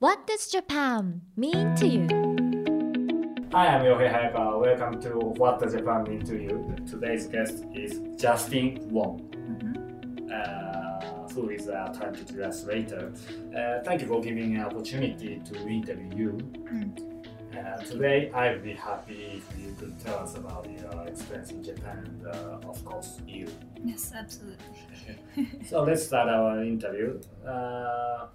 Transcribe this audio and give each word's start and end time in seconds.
What 0.00 0.28
does 0.28 0.46
Japan 0.48 1.22
mean 1.36 1.74
to 1.74 1.86
you? 1.88 2.06
Hi, 3.52 3.66
I'm 3.66 3.84
Yohei 3.84 4.08
Hayakawa. 4.12 4.60
Welcome 4.60 5.00
to 5.02 5.10
What 5.18 5.58
Does 5.58 5.72
Japan 5.74 6.04
Mean 6.04 6.24
to 6.26 6.36
You? 6.40 6.76
Today's 6.88 7.26
guest 7.26 7.64
is 7.74 8.00
Justin 8.20 8.78
Wong, 8.92 9.18
uh, 10.32 11.28
who 11.34 11.50
is 11.50 11.66
a 11.66 11.90
talented 11.98 12.30
illustrator. 12.36 13.12
Uh, 13.56 13.82
thank 13.82 14.02
you 14.02 14.06
for 14.06 14.20
giving 14.20 14.50
me 14.52 14.56
an 14.60 14.66
opportunity 14.66 15.40
to 15.44 15.66
interview 15.68 16.16
you. 16.16 16.52
Uh, 17.58 17.76
today, 17.78 18.30
I'll 18.32 18.60
be 18.60 18.74
happy 18.74 19.42
if 19.42 19.58
you 19.58 19.74
could 19.80 19.98
tell 19.98 20.18
us 20.18 20.36
about 20.36 20.68
your 20.70 21.08
experience 21.08 21.50
in 21.50 21.64
Japan 21.64 22.04
and, 22.06 22.26
uh, 22.28 22.68
of 22.68 22.84
course, 22.84 23.20
you. 23.26 23.48
Yes, 23.84 24.12
absolutely. 24.16 24.64
So 25.66 25.82
let's 25.82 26.04
start 26.06 26.28
our 26.28 26.62
interview. 26.62 27.20
Uh, 27.44 28.26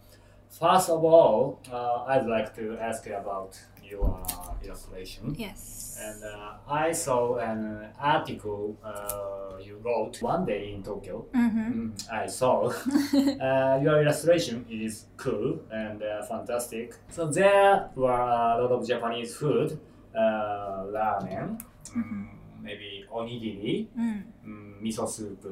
first 0.59 0.89
of 0.89 1.03
all, 1.03 1.59
uh, 1.71 2.03
I'd 2.07 2.25
like 2.27 2.55
to 2.55 2.77
ask 2.79 3.05
you 3.05 3.15
about 3.15 3.57
your 3.83 4.23
illustration. 4.63 5.35
Yes. 5.37 5.97
And 6.01 6.23
uh, 6.23 6.53
I 6.67 6.91
saw 6.91 7.37
an 7.37 7.87
article 7.99 8.75
uh, 8.83 9.57
you 9.63 9.77
wrote 9.83 10.21
one 10.21 10.45
day 10.45 10.73
in 10.73 10.83
Tokyo. 10.83 11.25
mm-hmm. 11.33 11.71
Mm, 11.91 12.11
I 12.11 12.25
saw 12.27 12.65
uh, 12.67 13.79
your 13.81 14.01
illustration 14.01 14.65
is 14.69 15.05
cool 15.17 15.59
and 15.71 16.01
uh, 16.01 16.23
fantastic. 16.23 16.95
So 17.09 17.27
there 17.27 17.89
were 17.95 18.11
a 18.11 18.61
lot 18.61 18.71
of 18.71 18.87
Japanese 18.87 19.35
food, 19.35 19.79
uh, 20.15 20.85
ramen, 20.95 21.61
mm, 21.95 22.27
maybe 22.61 23.05
onigiri, 23.11 23.87
Mm. 23.97 24.23
mm, 24.45 24.81
miso 24.81 25.07
soup. 25.07 25.45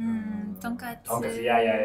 Mm. 0.00 0.60
Tonkatsu. 0.60 1.06
Tonkatsu, 1.08 1.42
yeah, 1.42 1.60
yeah, 1.60 1.84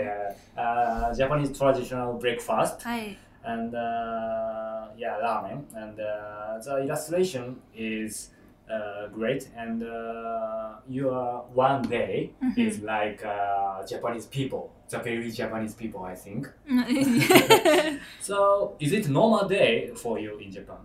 yeah. 0.56 0.62
Uh, 0.62 1.16
Japanese 1.16 1.58
traditional 1.58 2.14
breakfast 2.14 2.82
Hi. 2.84 3.16
and 3.44 3.74
uh, 3.76 4.88
yeah, 4.98 5.18
ramen. 5.24 5.64
And 5.76 6.00
uh, 6.00 6.60
the 6.64 6.78
illustration 6.84 7.62
is 7.76 8.30
uh, 8.70 9.08
great. 9.08 9.50
And 9.56 9.84
uh, 9.84 10.76
your 10.90 11.46
one 11.54 11.82
day 11.84 12.32
Mhm. 12.44 12.58
is 12.58 12.80
like 12.82 13.24
uh, 13.26 13.86
Japanese 13.88 14.26
people, 14.28 14.72
the 14.90 15.00
very 15.00 15.32
Japanese 15.32 15.74
people, 15.76 16.04
I 16.04 16.16
think. 16.16 16.48
So, 18.20 18.76
is 18.80 18.92
it 18.92 19.10
normal 19.10 19.48
day 19.48 19.92
for 19.96 20.20
you 20.20 20.38
in 20.38 20.52
Japan? 20.52 20.78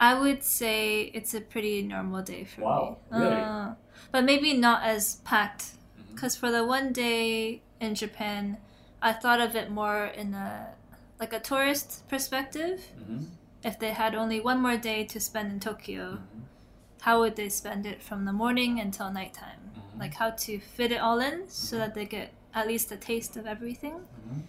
I 0.00 0.18
would 0.18 0.42
say 0.44 1.02
it's 1.14 1.34
a 1.34 1.40
pretty 1.40 1.82
normal 1.82 2.22
day 2.22 2.44
for 2.44 2.62
Wow, 2.62 2.96
me. 3.10 3.18
really? 3.18 3.42
Uh, 3.42 3.74
but 4.12 4.24
maybe 4.24 4.54
not 4.54 4.82
as 4.84 5.16
packed. 5.24 5.72
Because 6.18 6.34
for 6.34 6.50
the 6.50 6.64
one 6.64 6.92
day 6.92 7.62
in 7.80 7.94
Japan, 7.94 8.56
I 9.00 9.12
thought 9.12 9.38
of 9.40 9.54
it 9.54 9.70
more 9.70 10.06
in 10.06 10.34
a 10.34 10.66
like 11.20 11.32
a 11.32 11.38
tourist 11.38 12.02
perspective. 12.08 12.80
Mhm. 12.98 13.26
If 13.62 13.78
they 13.78 13.90
had 13.92 14.16
only 14.16 14.40
one 14.40 14.60
more 14.60 14.76
day 14.76 15.04
to 15.04 15.20
spend 15.20 15.52
in 15.52 15.60
Tokyo, 15.60 16.18
Mhm. 16.18 16.42
how 17.02 17.20
would 17.20 17.36
they 17.36 17.48
spend 17.48 17.86
it 17.86 18.02
from 18.02 18.24
the 18.24 18.32
morning 18.32 18.80
until 18.80 19.12
nighttime? 19.12 19.60
Mhm. 19.76 20.00
Like 20.00 20.14
how 20.14 20.30
to 20.30 20.58
fit 20.58 20.90
it 20.90 21.00
all 21.00 21.20
in 21.20 21.48
so 21.48 21.78
that 21.78 21.94
they 21.94 22.04
get 22.04 22.32
at 22.52 22.66
least 22.66 22.90
a 22.90 22.96
taste 22.96 23.36
of 23.36 23.46
everything. 23.46 23.94
Mhm. 24.18 24.42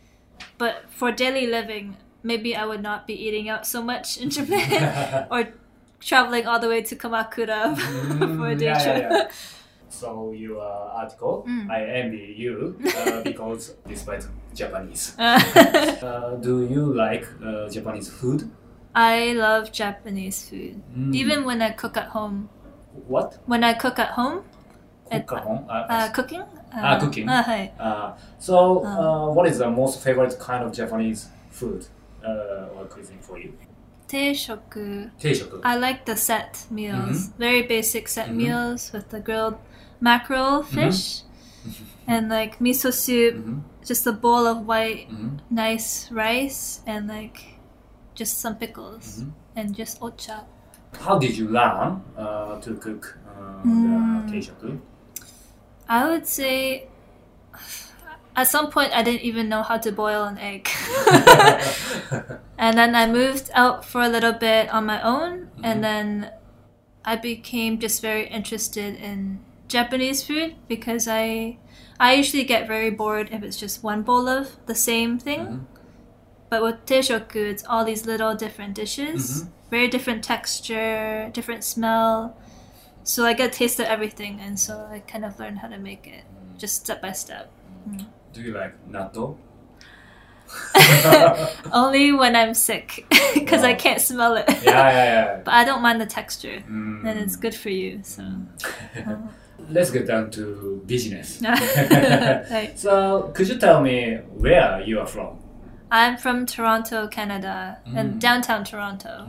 But 0.58 0.90
for 0.90 1.12
daily 1.12 1.46
living, 1.46 1.98
maybe 2.24 2.56
I 2.56 2.66
would 2.66 2.82
not 2.82 3.06
be 3.06 3.14
eating 3.14 3.48
out 3.48 3.68
so 3.68 3.84
much 3.84 4.18
in 4.18 4.32
Japan 4.32 5.28
or 5.32 5.50
traveling 6.00 6.48
all 6.48 6.58
the 6.60 6.68
way 6.68 6.82
to 6.82 6.96
Kamakura 6.96 7.78
for 8.38 8.48
a 8.50 8.56
Mm, 8.56 8.60
day 8.60 8.66
yeah, 8.66 8.84
trip. 8.84 8.98
yeah, 9.04 9.12
yeah. 9.18 9.28
So 9.90 10.32
your 10.32 10.62
article, 10.62 11.44
Mm. 11.48 11.70
I 11.70 11.80
envy 12.02 12.36
you 12.38 12.80
uh, 12.96 13.22
because 13.32 13.76
despite 13.88 14.26
Japanese. 14.56 15.16
Uh, 15.20 15.40
Uh, 16.02 16.36
do 16.42 16.64
you 16.66 16.94
like 16.94 17.26
uh, 17.44 17.70
Japanese 17.70 18.10
food? 18.10 18.50
I 18.96 19.34
love 19.34 19.72
Japanese 19.72 20.50
food. 20.50 20.82
Mm. 20.98 21.14
Even 21.16 21.46
when 21.46 21.62
I 21.62 21.72
cook 21.72 21.98
at 21.98 22.08
home. 22.10 22.50
what? 23.08 23.38
When 23.46 23.64
I 23.64 23.74
cook 23.74 24.00
at 24.00 24.10
home, 24.20 24.42
Cook 25.12 25.32
at 25.38 25.44
home? 25.44 25.66
Uh, 25.70 25.86
uh, 25.90 26.10
cooking? 26.12 26.44
Ah, 26.74 27.00
cooking. 27.00 27.28
Uh, 27.30 27.42
hi. 27.44 27.72
uh, 27.80 28.14
so, 28.40 28.86
Um. 28.86 29.36
what 29.36 29.48
is 29.48 29.58
the 29.58 29.70
most 29.70 30.04
favorite 30.04 30.38
kind 30.40 30.64
of 30.64 30.72
Japanese 30.72 31.30
food 31.50 31.82
uh, 32.24 32.76
or 32.78 32.86
cuisine 32.86 33.18
for 33.22 33.40
you? 33.40 33.52
Teishoku. 34.08 35.10
Teishoku. 35.22 35.62
I 35.64 35.78
like 35.78 36.06
the 36.06 36.16
set 36.16 36.66
meals. 36.72 37.20
Mm-hmm. 37.30 37.38
Very 37.40 37.62
basic 37.64 38.08
set 38.08 38.30
Mhm. 38.30 38.36
meals 38.36 38.92
with 38.94 39.10
the 39.10 39.20
grilled 39.20 39.58
mackerel 40.02 40.64
Mm-hmm. 40.64 40.76
fish 40.76 41.22
and 42.08 42.30
like 42.30 42.60
miso 42.60 42.92
soup, 42.94 43.36
Mhm, 43.36 43.62
just 43.86 44.08
a 44.08 44.12
bowl 44.14 44.48
of 44.48 44.66
white 44.66 45.10
mhm, 45.12 45.40
nice 45.50 46.12
rice 46.12 46.82
and 46.88 47.08
like 47.08 47.60
just 48.16 48.40
some 48.40 48.56
pickles 48.56 49.24
mhm. 49.24 49.32
and 49.56 49.76
just 49.76 50.00
ocha. 50.02 50.46
How 51.00 51.18
did 51.20 51.38
you 51.38 51.48
learn 51.50 52.02
uh, 52.18 52.60
to 52.62 52.76
cook 52.76 53.18
uh, 53.28 53.64
Mm. 53.64 54.28
the 54.28 54.34
teishoku? 54.34 54.80
I 55.88 56.08
would 56.10 56.26
say 56.28 56.88
at 58.36 58.48
some 58.48 58.70
point 58.72 58.94
I 58.96 59.04
didn't 59.04 59.22
even 59.22 59.50
know 59.50 59.64
how 59.64 59.78
to 59.78 59.92
boil 59.92 60.24
an 60.24 60.38
egg. 60.38 60.70
and 62.58 62.78
then 62.78 62.96
I 62.96 63.06
moved 63.08 63.50
out 63.54 63.84
for 63.86 64.02
a 64.02 64.08
little 64.10 64.34
bit 64.34 64.70
on 64.74 64.86
my 64.86 65.02
own 65.02 65.50
and 65.64 65.84
then 65.84 66.32
I 67.06 67.16
became 67.16 67.80
just 67.80 68.02
very 68.02 68.28
interested 68.28 68.96
in 68.96 69.40
Japanese 69.70 70.24
food 70.28 70.56
because 70.68 71.08
I 71.08 71.58
I 72.00 72.14
usually 72.16 72.44
get 72.44 72.68
very 72.68 72.90
bored 72.90 73.30
if 73.32 73.44
it's 73.44 73.58
just 73.58 73.84
one 73.84 74.02
bowl 74.04 74.28
of 74.28 74.58
the 74.66 74.76
same 74.76 75.18
thing. 75.20 75.40
Mhm. 75.48 75.66
But 76.50 76.64
with 76.64 76.86
teishoku, 76.86 77.36
it's 77.54 77.64
all 77.70 77.86
these 77.86 78.06
little 78.06 78.34
different 78.36 78.74
dishes, 78.74 79.44
Mhm. 79.44 79.50
very 79.70 79.88
different 79.88 80.24
texture, 80.24 81.30
different 81.32 81.64
smell. 81.64 82.36
So 83.04 83.26
I 83.26 83.34
get 83.34 83.50
a 83.54 83.58
taste 83.58 83.80
of 83.80 83.86
everything, 83.86 84.40
and 84.42 84.60
so 84.60 84.74
I 84.92 85.00
kind 85.00 85.24
of 85.26 85.40
learn 85.40 85.58
how 85.58 85.68
to 85.70 85.78
make 85.78 86.08
it 86.08 86.24
just 86.58 86.76
step 86.84 87.02
by 87.02 87.12
step. 87.14 87.46
Do 88.34 88.42
you 88.42 88.54
like 88.54 88.74
natto? 88.92 89.38
Only 91.72 92.12
when 92.12 92.36
I'm 92.36 92.54
sick, 92.54 93.06
because 93.34 93.64
I 93.64 93.74
can't 93.74 94.02
smell 94.02 94.36
it. 94.36 94.46
yeah, 94.64 94.90
yeah, 94.90 94.92
yeah. 94.92 95.42
But 95.46 95.54
I 95.54 95.64
don't 95.66 95.82
mind 95.82 96.02
the 96.02 96.06
texture, 96.08 96.64
Mm. 96.68 97.06
and 97.08 97.20
it's 97.20 97.36
good 97.36 97.54
for 97.56 97.70
you. 97.70 98.00
So. 98.04 98.24
Let's 99.70 99.92
get 99.92 100.08
down 100.08 100.32
to 100.32 100.82
business. 100.86 101.42
right. 101.44 102.72
So, 102.76 103.32
could 103.34 103.48
you 103.50 103.58
tell 103.60 103.82
me 103.82 104.16
where 104.38 104.82
you 104.86 105.00
are 105.00 105.08
from? 105.08 105.38
I'm 105.92 106.18
from 106.18 106.46
Toronto, 106.46 107.08
Canada, 107.08 107.80
Mm. 107.88 107.98
and 108.00 108.22
downtown 108.22 108.64
Toronto. 108.64 109.28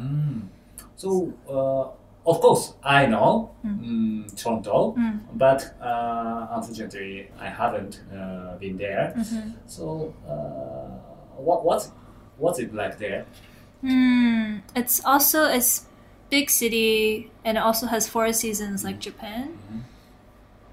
So, 0.97 1.33
uh, 1.49 2.29
of 2.31 2.41
course, 2.41 2.75
I 2.85 3.07
know 3.07 3.51
Mm. 3.65 3.81
mm, 3.81 4.37
Toronto, 4.37 4.95
Mm. 4.97 5.21
but 5.35 5.75
uh, 5.81 6.47
unfortunately, 6.53 7.29
I 7.41 7.49
haven't 7.49 8.01
uh, 8.13 8.57
been 8.59 8.77
there. 8.77 9.15
Mhm. 9.17 9.55
So, 9.67 10.13
uh, 10.29 11.43
what 11.43 11.65
what's 11.65 11.91
what's 12.39 12.59
it 12.59 12.75
like 12.75 12.99
there? 12.99 13.25
Hmm. 13.81 14.59
It's 14.77 15.01
also 15.05 15.45
a 15.45 15.61
big 16.29 16.51
city, 16.51 17.31
and 17.45 17.57
it 17.57 17.61
also 17.63 17.87
has 17.87 18.07
four 18.09 18.33
seasons 18.33 18.85
like 18.85 18.99
Japan. 19.01 19.49
Mhm. 19.73 19.81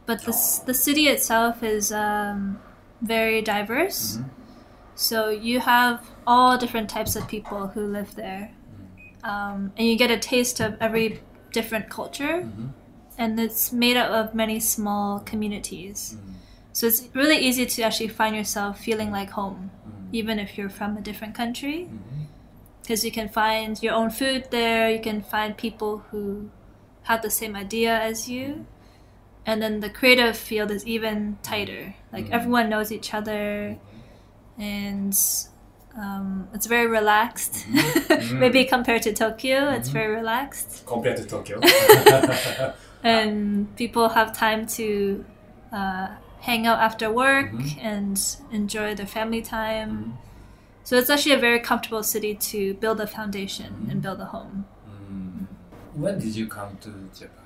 But 0.08 0.24
the 0.24 0.34
the 0.66 0.74
city 0.74 1.06
itself 1.16 1.62
is 1.62 1.92
um, 1.92 2.60
very 3.02 3.42
diverse. 3.42 4.18
Mhm. 4.18 4.30
So 4.96 5.30
you 5.30 5.60
have 5.60 5.98
all 6.26 6.58
different 6.58 6.90
types 6.90 7.16
of 7.16 7.28
people 7.28 7.68
who 7.74 7.82
live 7.98 8.16
there, 8.16 8.50
um, 9.24 9.72
and 9.78 9.84
you 9.88 9.96
get 10.04 10.10
a 10.10 10.18
taste 10.18 10.60
of 10.66 10.72
every 10.82 11.20
different 11.54 11.90
culture. 11.90 12.36
Mhm. 12.44 12.70
And 13.20 13.40
it's 13.40 13.72
made 13.72 13.98
up 13.98 14.10
of 14.12 14.34
many 14.34 14.60
small 14.60 15.20
communities. 15.32 16.16
Mhm. 16.16 16.34
So 16.74 16.88
it's 16.88 17.02
really 17.14 17.38
easy 17.48 17.66
to 17.66 17.82
actually 17.84 18.10
find 18.22 18.36
yourself 18.36 18.80
feeling 18.80 19.12
like 19.12 19.32
home, 19.32 19.70
Mhm. 19.86 20.10
even 20.20 20.40
if 20.40 20.58
you're 20.58 20.70
from 20.80 20.98
a 20.98 21.02
different 21.02 21.36
country. 21.36 21.90
Because 22.82 23.04
you 23.04 23.12
can 23.12 23.28
find 23.30 23.82
your 23.84 23.94
own 24.00 24.10
food 24.10 24.42
there, 24.50 24.90
you 24.96 25.02
can 25.02 25.22
find 25.22 25.58
people 25.58 25.94
who 26.12 26.50
have 27.04 27.22
the 27.22 27.30
same 27.30 27.54
idea 27.56 27.94
as 28.00 28.30
you. 28.30 28.66
And 29.48 29.62
then 29.62 29.80
the 29.80 29.90
creative 29.90 30.36
field 30.38 30.70
is 30.72 30.86
even 30.86 31.38
tighter. 31.42 31.96
Like 32.14 32.26
Mhm. 32.26 32.32
everyone 32.38 32.70
knows 32.70 32.92
each 32.92 33.14
other, 33.14 33.78
and 34.60 35.18
um, 35.98 36.48
it's 36.54 36.68
very 36.68 36.86
relaxed. 36.88 37.66
Mhm. 37.66 38.40
Maybe 38.44 38.66
compared 38.66 39.02
to 39.04 39.14
Tokyo, 39.14 39.70
it's 39.72 39.90
Mhm. 39.90 39.94
very 39.94 40.16
relaxed. 40.16 40.86
Compared 40.86 41.18
to 41.18 41.26
Tokyo. 41.26 41.60
and 43.04 43.74
people 43.76 44.10
have 44.10 44.36
time 44.38 44.68
to 44.68 45.24
uh, 45.72 46.08
hang 46.42 46.66
out 46.68 46.80
after 46.80 47.10
work 47.12 47.52
and 47.82 48.18
enjoy 48.52 48.96
their 48.96 49.08
family 49.08 49.42
time. 49.42 50.18
So 50.84 50.96
it's 50.98 51.10
actually 51.10 51.34
a 51.36 51.40
very 51.40 51.60
comfortable 51.60 52.04
city 52.04 52.36
to 52.36 52.74
build 52.76 53.02
a 53.02 53.08
foundation 53.08 53.88
and 53.90 54.02
build 54.02 54.20
a 54.22 54.26
home. 54.26 54.66
Mm. 54.88 55.48
When 55.94 56.20
did 56.20 56.36
you 56.36 56.48
come 56.48 56.78
to 56.82 56.90
Japan? 57.18 57.37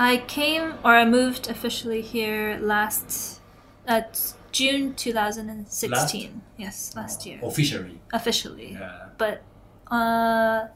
I 0.00 0.16
came 0.16 0.74
or 0.82 0.92
I 0.94 1.04
moved 1.04 1.50
officially 1.50 2.00
here 2.00 2.58
last 2.62 3.40
at 3.86 4.32
June 4.50 4.94
2016. 4.94 6.40
Yes, 6.56 6.96
last 6.96 7.26
year. 7.26 7.38
Officially. 7.42 8.00
Officially. 8.10 8.72
Yeah. 8.72 9.08
But 9.18 9.42
uh, 9.90 10.68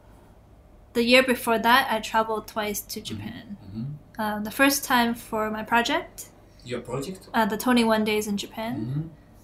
the 0.92 1.02
year 1.04 1.22
before 1.22 1.58
that, 1.58 1.88
I 1.90 2.00
traveled 2.00 2.46
twice 2.48 2.82
to 2.82 3.00
Japan. 3.00 3.56
Mhm. 3.66 3.86
Uh, 4.18 4.40
the 4.40 4.50
first 4.50 4.84
time 4.84 5.14
for 5.14 5.50
my 5.50 5.62
project, 5.62 6.26
Your 6.62 6.80
project? 6.80 7.28
uh, 7.32 7.46
the 7.46 7.56
21 7.56 8.04
Days 8.04 8.26
in 8.26 8.36
Japan 8.36 8.74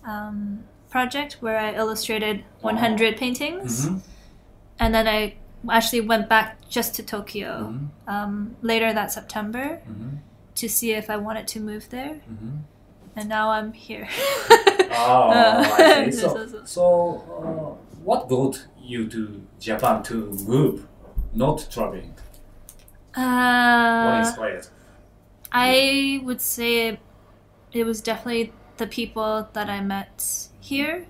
Mhm. 0.05 0.09
um, 0.11 0.65
project, 0.91 1.39
where 1.41 1.59
I 1.59 1.73
illustrated 1.73 2.45
100 2.61 3.17
paintings. 3.17 3.87
Mhm. 3.87 4.01
And 4.79 4.95
then 4.95 5.09
I 5.09 5.37
actually 5.69 6.01
went 6.01 6.29
back 6.29 6.57
just 6.69 6.95
to 6.95 7.03
Tokyo 7.03 7.73
Mhm. 7.73 7.89
um, 8.09 8.57
later 8.63 8.93
that 8.93 9.13
September 9.13 9.81
Mhm. 9.89 10.19
to 10.55 10.69
see 10.69 10.93
if 10.93 11.11
I 11.11 11.17
wanted 11.17 11.47
to 11.49 11.61
move 11.61 11.89
there. 11.91 12.21
Mhm. 12.31 12.61
And 13.17 13.29
now 13.29 13.51
I'm 13.51 13.73
here. 13.73 14.09
Oh, 14.93 15.31
Uh, 15.31 16.11
so- 16.11 16.65
So, 16.65 16.85
uh, 17.45 18.01
what 18.05 18.29
brought 18.29 18.67
you 18.83 19.09
to 19.09 19.43
Japan 19.61 20.03
to 20.05 20.15
move, 20.47 20.87
not 21.33 21.67
traveling? 21.71 22.15
What 23.15 23.23
Uh, 23.25 24.19
inspired? 24.19 24.67
I 25.53 26.21
would 26.25 26.41
say 26.41 26.99
it 27.73 27.85
was 27.85 28.01
definitely 28.01 28.53
the 28.79 28.87
people 28.87 29.49
that 29.53 29.69
I 29.69 29.81
met 29.81 30.49
here. 30.61 31.07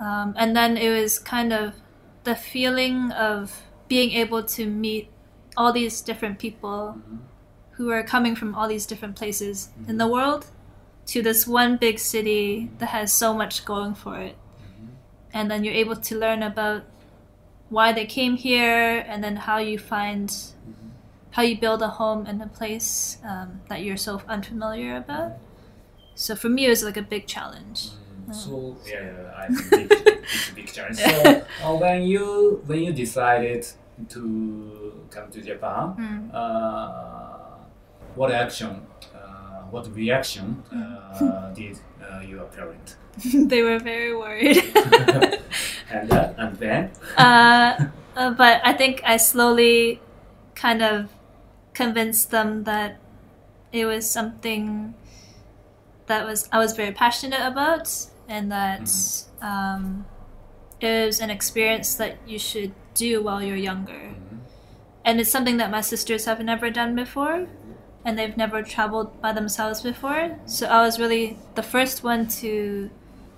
Um, 0.00 0.34
and 0.36 0.56
then 0.56 0.76
it 0.76 0.90
was 1.00 1.18
kind 1.18 1.52
of 1.52 1.74
the 2.24 2.34
feeling 2.34 3.12
of 3.12 3.62
being 3.88 4.12
able 4.12 4.42
to 4.42 4.66
meet 4.66 5.08
all 5.56 5.72
these 5.72 6.00
different 6.00 6.38
people 6.38 6.96
mm-hmm. 6.98 7.16
who 7.72 7.90
are 7.90 8.02
coming 8.02 8.34
from 8.34 8.54
all 8.54 8.66
these 8.66 8.86
different 8.86 9.16
places 9.16 9.70
mm-hmm. 9.78 9.90
in 9.90 9.98
the 9.98 10.08
world 10.08 10.46
to 11.06 11.22
this 11.22 11.46
one 11.46 11.76
big 11.76 11.98
city 11.98 12.70
that 12.78 12.86
has 12.86 13.12
so 13.12 13.34
much 13.34 13.64
going 13.64 13.94
for 13.94 14.18
it. 14.18 14.36
Mm-hmm. 14.36 14.86
And 15.32 15.50
then 15.50 15.64
you're 15.64 15.74
able 15.74 15.96
to 15.96 16.18
learn 16.18 16.42
about 16.42 16.84
why 17.68 17.92
they 17.92 18.06
came 18.06 18.36
here 18.36 19.04
and 19.06 19.22
then 19.22 19.36
how 19.36 19.58
you 19.58 19.78
find 19.78 20.34
how 21.32 21.42
you 21.42 21.58
build 21.58 21.82
a 21.82 21.88
home 21.88 22.26
in 22.26 22.40
a 22.40 22.46
place 22.46 23.18
um, 23.24 23.60
that 23.68 23.82
you're 23.82 23.96
so 23.96 24.22
unfamiliar 24.28 24.96
about. 24.96 25.32
So 26.14 26.36
for 26.36 26.48
me, 26.48 26.66
it 26.66 26.68
was 26.68 26.84
like 26.84 26.96
a 26.96 27.02
big 27.02 27.26
challenge. 27.26 27.88
So 28.32 28.76
yeah, 28.86 29.00
yeah, 29.02 29.32
I 29.36 29.46
think 29.52 29.70
big, 29.90 30.22
it's 30.32 30.50
a 30.50 30.54
big 30.54 30.66
challenge. 30.72 30.98
So 30.98 31.44
uh, 31.62 31.76
when 31.76 32.02
you 32.04 32.62
when 32.66 32.80
you 32.82 32.92
decided 32.92 33.66
to 34.08 35.06
come 35.10 35.30
to 35.30 35.40
Japan, 35.42 35.94
Mm. 35.98 36.30
uh, 36.34 37.58
what 38.14 38.30
action, 38.32 38.86
uh, 39.14 39.62
what 39.70 39.86
reaction 39.94 40.62
uh, 40.72 41.52
did 41.54 41.78
uh, 42.02 42.20
your 42.20 42.44
parent? 42.44 42.96
they 43.50 43.62
were 43.62 43.78
very 43.78 44.14
worried. 44.16 44.58
and 45.90 46.12
uh, 46.12 46.32
and 46.38 46.56
then 46.58 46.90
uh, 47.16 47.86
uh, 48.16 48.30
but 48.30 48.60
I 48.64 48.72
think 48.72 49.02
I 49.04 49.16
slowly 49.18 50.00
kind 50.54 50.82
of 50.82 51.08
convinced 51.74 52.30
them 52.30 52.64
that 52.64 52.98
it 53.72 53.86
was 53.86 54.08
something 54.08 54.94
that 56.06 56.24
was 56.26 56.48
I 56.52 56.58
was 56.58 56.74
very 56.76 56.92
passionate 56.92 57.40
about, 57.46 57.88
and 58.28 58.50
that 58.50 58.82
mm-hmm. 58.82 59.46
um, 59.46 60.06
it 60.80 61.06
was 61.06 61.20
an 61.20 61.30
experience 61.30 61.94
that 61.96 62.18
you 62.26 62.38
should 62.38 62.72
do 62.94 63.22
while 63.22 63.42
you're 63.42 63.56
younger. 63.56 63.92
Mm-hmm. 63.92 64.36
And 65.04 65.20
it's 65.20 65.30
something 65.30 65.58
that 65.58 65.70
my 65.70 65.80
sisters 65.80 66.24
have 66.24 66.40
never 66.40 66.70
done 66.70 66.94
before, 66.94 67.46
and 68.04 68.18
they've 68.18 68.36
never 68.36 68.62
traveled 68.62 69.20
by 69.20 69.32
themselves 69.32 69.82
before. 69.82 70.38
So 70.46 70.66
I 70.66 70.82
was 70.82 70.98
really 70.98 71.38
the 71.54 71.62
first 71.62 72.02
one 72.02 72.26
to 72.40 72.90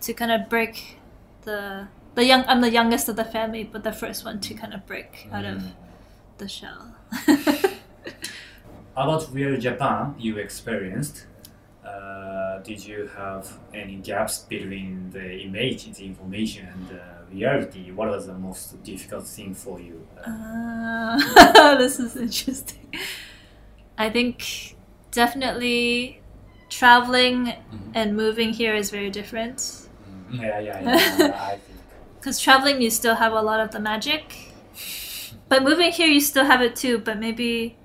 to 0.02 0.14
kind 0.14 0.30
of 0.30 0.48
break 0.48 0.98
the 1.42 1.88
the 2.14 2.24
young. 2.24 2.44
I'm 2.46 2.60
the 2.60 2.70
youngest 2.70 3.08
of 3.08 3.16
the 3.16 3.24
family, 3.24 3.64
but 3.64 3.82
the 3.82 3.92
first 3.92 4.24
one 4.24 4.40
to 4.40 4.54
kind 4.54 4.74
of 4.74 4.86
break 4.86 5.28
out 5.32 5.44
of 5.44 5.58
mm-hmm. 5.58 5.70
the 6.38 6.48
shell. 6.48 6.94
about 8.96 9.32
real 9.32 9.58
Japan 9.58 10.14
you 10.18 10.38
experienced. 10.38 11.26
Uh, 11.86 12.58
did 12.62 12.84
you 12.84 13.08
have 13.16 13.46
any 13.74 13.96
gaps 13.96 14.40
between 14.40 15.10
the 15.10 15.40
image, 15.42 15.84
the 15.96 16.04
information, 16.04 16.66
and 16.66 16.88
the 16.88 17.02
reality? 17.32 17.92
What 17.92 18.08
was 18.08 18.26
the 18.26 18.34
most 18.34 18.82
difficult 18.82 19.26
thing 19.26 19.54
for 19.54 19.80
you? 19.80 20.06
Uh, 20.26 21.76
this 21.78 22.00
is 22.00 22.16
interesting. 22.16 22.88
I 23.98 24.10
think 24.10 24.76
definitely 25.10 26.20
traveling 26.68 27.52
and 27.94 28.16
moving 28.16 28.52
here 28.52 28.74
is 28.74 28.90
very 28.90 29.10
different. 29.10 29.88
yeah, 30.30 30.58
yeah, 30.58 30.80
yeah. 30.80 31.16
yeah, 31.18 31.56
Because 32.20 32.40
traveling, 32.40 32.82
you 32.82 32.90
still 32.90 33.14
have 33.14 33.32
a 33.32 33.42
lot 33.42 33.60
of 33.60 33.70
the 33.70 33.80
magic, 33.80 34.54
but 35.48 35.62
moving 35.62 35.92
here, 35.92 36.06
you 36.06 36.20
still 36.20 36.44
have 36.44 36.62
it 36.62 36.76
too. 36.76 36.98
But 36.98 37.18
maybe 37.18 37.76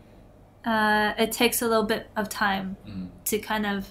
uh, 0.65 1.13
it 1.17 1.31
takes 1.31 1.61
a 1.61 1.67
little 1.67 1.85
bit 1.85 2.09
of 2.15 2.29
time 2.29 2.77
Mm. 2.87 3.09
To 3.31 3.39
kind 3.39 3.65
of, 3.65 3.89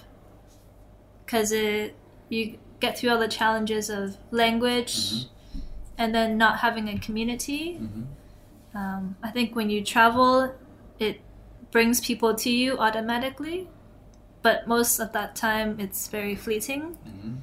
because 1.25 1.51
it 1.51 1.95
you 2.29 2.57
get 2.79 2.97
through 2.97 3.09
all 3.11 3.19
the 3.19 3.27
challenges 3.27 3.89
of 3.89 4.17
language, 4.31 5.25
and 5.97 6.15
then 6.15 6.37
not 6.37 6.59
having 6.59 6.87
a 6.89 6.97
community. 6.97 7.77
Mhm. 7.79 8.05
Um, 8.73 9.15
I 9.21 9.29
think 9.31 9.55
when 9.55 9.69
you 9.69 9.83
travel, 9.83 10.55
it 10.97 11.19
brings 11.71 11.99
people 11.99 12.33
to 12.35 12.49
you 12.49 12.77
automatically, 12.77 13.67
but 14.41 14.67
most 14.67 14.99
of 14.99 15.11
that 15.11 15.35
time 15.35 15.79
it's 15.79 16.07
very 16.07 16.35
fleeting. 16.35 16.97
Mhm. 17.05 17.33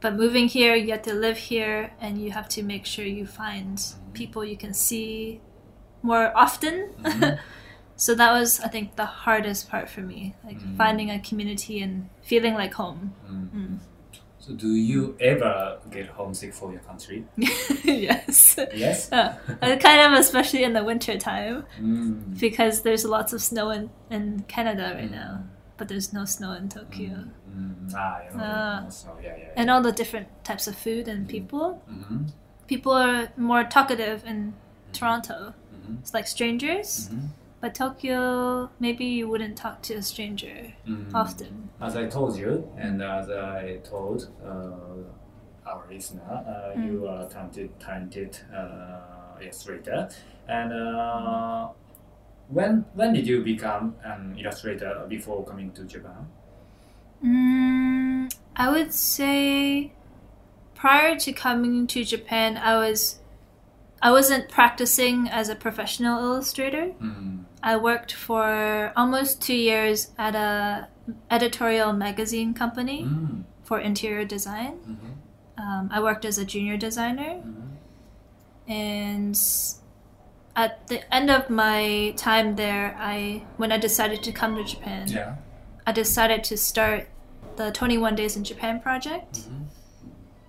But 0.00 0.16
moving 0.16 0.48
here, 0.48 0.74
you 0.74 0.90
have 0.92 1.02
to 1.02 1.14
live 1.14 1.36
here, 1.52 1.92
and 2.00 2.12
you 2.22 2.30
have 2.32 2.48
to 2.56 2.62
make 2.62 2.86
sure 2.86 3.04
you 3.04 3.26
find 3.26 3.76
people 4.14 4.42
you 4.44 4.56
can 4.56 4.72
see 4.74 5.40
more 6.02 6.32
often. 6.34 6.74
so 8.00 8.14
that 8.14 8.30
was, 8.38 8.60
I 8.60 8.68
think, 8.68 8.96
the 8.96 9.04
hardest 9.04 9.68
part 9.70 9.86
for 9.94 10.00
me, 10.12 10.34
like 10.46 10.58
finding 10.76 11.10
a 11.10 11.18
community 11.20 11.76
and 11.84 12.08
feeling 12.22 12.54
like 12.54 12.72
home. 12.74 13.12
So, 14.38 14.54
do 14.54 14.68
you 14.74 15.16
ever 15.20 15.78
get 15.90 16.06
homesick 16.18 16.54
for 16.54 16.72
your 16.72 16.80
country? 16.80 17.26
yes. 17.84 18.58
Yes. 18.74 19.12
Uh, 19.12 19.36
kind 19.60 20.00
of, 20.06 20.18
especially 20.18 20.64
in 20.64 20.72
the 20.72 20.82
winter 20.82 21.18
time. 21.18 21.64
Mm. 21.78 22.40
because 22.40 22.80
there's 22.80 23.04
lots 23.04 23.34
of 23.34 23.42
snow 23.42 23.68
in, 23.70 23.90
in 24.10 24.44
Canada 24.48 24.92
right 24.94 25.10
now, 25.10 25.44
but 25.76 25.88
there's 25.88 26.14
no 26.14 26.24
snow 26.24 26.52
in 26.52 26.70
Tokyo. 26.70 27.24
Mm. 27.54 27.92
Ah, 27.94 28.20
you 28.24 28.36
know, 28.38 28.42
Ah. 28.44 28.88
so, 28.88 29.08
yeah, 29.22 29.28
yeah. 29.28 29.36
yeah. 29.44 29.52
And 29.60 29.70
all 29.70 29.82
the 29.82 29.92
different 29.92 30.28
types 30.42 30.66
of 30.66 30.74
food 30.74 31.06
and 31.06 31.28
people. 31.28 31.82
Mhm. 31.90 32.32
People 32.66 32.92
are 32.92 33.28
more 33.36 33.64
talkative 33.64 34.24
in 34.24 34.54
Toronto. 34.94 35.52
Mhm. 35.74 35.98
It's 36.00 36.14
like 36.14 36.26
strangers. 36.26 37.10
Mhm. 37.12 37.28
But 37.60 37.74
Tokyo, 37.74 38.70
maybe 38.80 39.04
you 39.04 39.28
wouldn't 39.28 39.56
talk 39.58 39.82
to 39.82 39.94
a 39.94 40.02
stranger 40.02 40.72
Mm. 40.86 41.14
often. 41.14 41.68
As 41.80 41.94
I 41.94 42.06
told 42.06 42.36
you, 42.36 42.70
and 42.76 43.02
as 43.02 43.28
I 43.28 43.78
told 43.84 44.28
uh, 44.42 45.68
our 45.70 45.84
listener, 45.90 46.22
uh, 46.24 46.80
you 46.80 47.06
are 47.06 47.26
a 47.26 47.28
talented, 47.28 47.78
talented 47.78 48.38
uh, 48.54 49.38
illustrator. 49.42 50.08
And 50.48 50.72
uh, 50.72 51.68
when 52.48 52.84
when 52.94 53.12
did 53.12 53.26
you 53.26 53.42
become 53.44 53.94
an 54.02 54.36
illustrator 54.38 55.04
before 55.08 55.44
coming 55.44 55.70
to 55.72 55.84
Japan? 55.84 56.26
Mm, 57.24 58.34
I 58.56 58.70
would 58.70 58.92
say 58.94 59.92
prior 60.74 61.16
to 61.16 61.32
coming 61.32 61.86
to 61.88 62.04
Japan, 62.04 62.56
I 62.56 62.76
was 62.78 63.20
I 64.02 64.10
wasn't 64.10 64.48
practicing 64.48 65.28
as 65.28 65.48
a 65.50 65.54
professional 65.54 66.18
illustrator. 66.24 66.92
Mm. 67.02 67.44
I 67.62 67.76
worked 67.76 68.12
for 68.12 68.92
almost 68.96 69.42
two 69.42 69.54
years 69.54 70.10
at 70.18 70.34
a 70.34 70.88
editorial 71.30 71.92
magazine 71.92 72.54
company 72.54 73.02
Mm. 73.04 73.44
for 73.62 73.78
interior 73.80 74.24
design. 74.24 74.78
Mhm. 74.88 75.62
Um, 75.62 75.88
I 75.92 76.00
worked 76.00 76.24
as 76.24 76.38
a 76.38 76.44
junior 76.44 76.76
designer, 76.78 77.42
and 78.66 79.38
at 80.56 80.86
the 80.88 81.14
end 81.14 81.30
of 81.30 81.50
my 81.50 82.14
time 82.16 82.56
there, 82.56 82.96
I 82.98 83.42
when 83.56 83.72
I 83.72 83.78
decided 83.78 84.22
to 84.22 84.32
come 84.32 84.56
to 84.56 84.64
Japan, 84.64 85.08
Yeah. 85.08 85.34
I 85.86 85.92
decided 85.92 86.44
to 86.44 86.56
start 86.56 87.08
the 87.56 87.70
21 87.72 88.14
Days 88.14 88.36
in 88.36 88.44
Japan 88.44 88.80
project, 88.80 89.40
Mhm. 89.40 89.66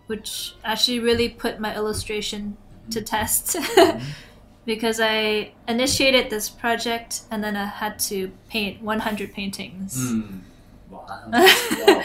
which 0.07 0.55
actually 0.63 0.99
really 0.99 1.27
put 1.29 1.59
my 1.59 1.75
illustration 1.75 2.55
to 2.89 3.01
test. 3.01 3.57
Because 4.65 4.99
I 4.99 5.53
initiated 5.67 6.29
this 6.29 6.49
project 6.49 7.21
and 7.31 7.43
then 7.43 7.55
I 7.57 7.65
had 7.65 7.97
to 8.11 8.31
paint 8.49 8.81
100 8.81 9.33
paintings 9.33 9.97
Mm. 9.97 10.41
Wow. 10.89 11.07
wow. 11.31 12.03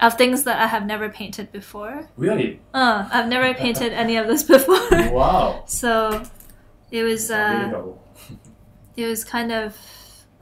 of 0.00 0.14
things 0.14 0.44
that 0.44 0.60
I 0.60 0.66
have 0.66 0.86
never 0.86 1.08
painted 1.08 1.50
before. 1.52 2.08
Really? 2.16 2.60
Uh, 2.72 3.08
I've 3.10 3.28
never 3.28 3.52
painted 3.64 3.92
any 3.92 4.16
of 4.16 4.26
this 4.28 4.42
before. 4.54 4.88
Wow. 5.10 5.64
so 5.66 6.22
it 6.90 7.02
was 7.02 7.30
uh, 7.30 7.82
it 8.96 9.06
was 9.06 9.24
kind 9.24 9.50
of 9.52 9.76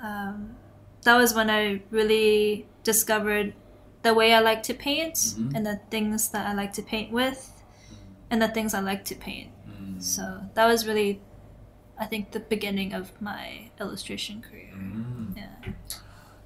um, 0.01 0.55
that 1.03 1.17
was 1.17 1.35
when 1.35 1.49
I 1.51 1.81
really 1.91 2.67
discovered 2.85 3.55
the 4.03 4.13
way 4.15 4.33
I 4.35 4.41
like 4.41 4.63
to 4.65 4.75
paint 4.75 5.15
Mhm. 5.15 5.55
and 5.55 5.67
the 5.67 5.81
things 5.91 6.31
that 6.31 6.47
I 6.47 6.53
like 6.55 6.73
to 6.75 6.83
paint 6.83 7.11
with 7.13 7.53
and 8.31 8.41
the 8.43 8.49
things 8.49 8.75
I 8.75 8.81
like 8.81 9.05
to 9.07 9.15
paint. 9.15 9.51
Mm. 9.69 10.03
So 10.03 10.41
that 10.55 10.67
was 10.67 10.87
really, 10.87 11.21
I 11.99 12.07
think, 12.07 12.31
the 12.33 12.41
beginning 12.41 12.93
of 12.95 13.11
my 13.21 13.71
illustration 13.81 14.43
career. 14.43 14.73
Mm. 14.75 15.37
Yeah. 15.37 15.73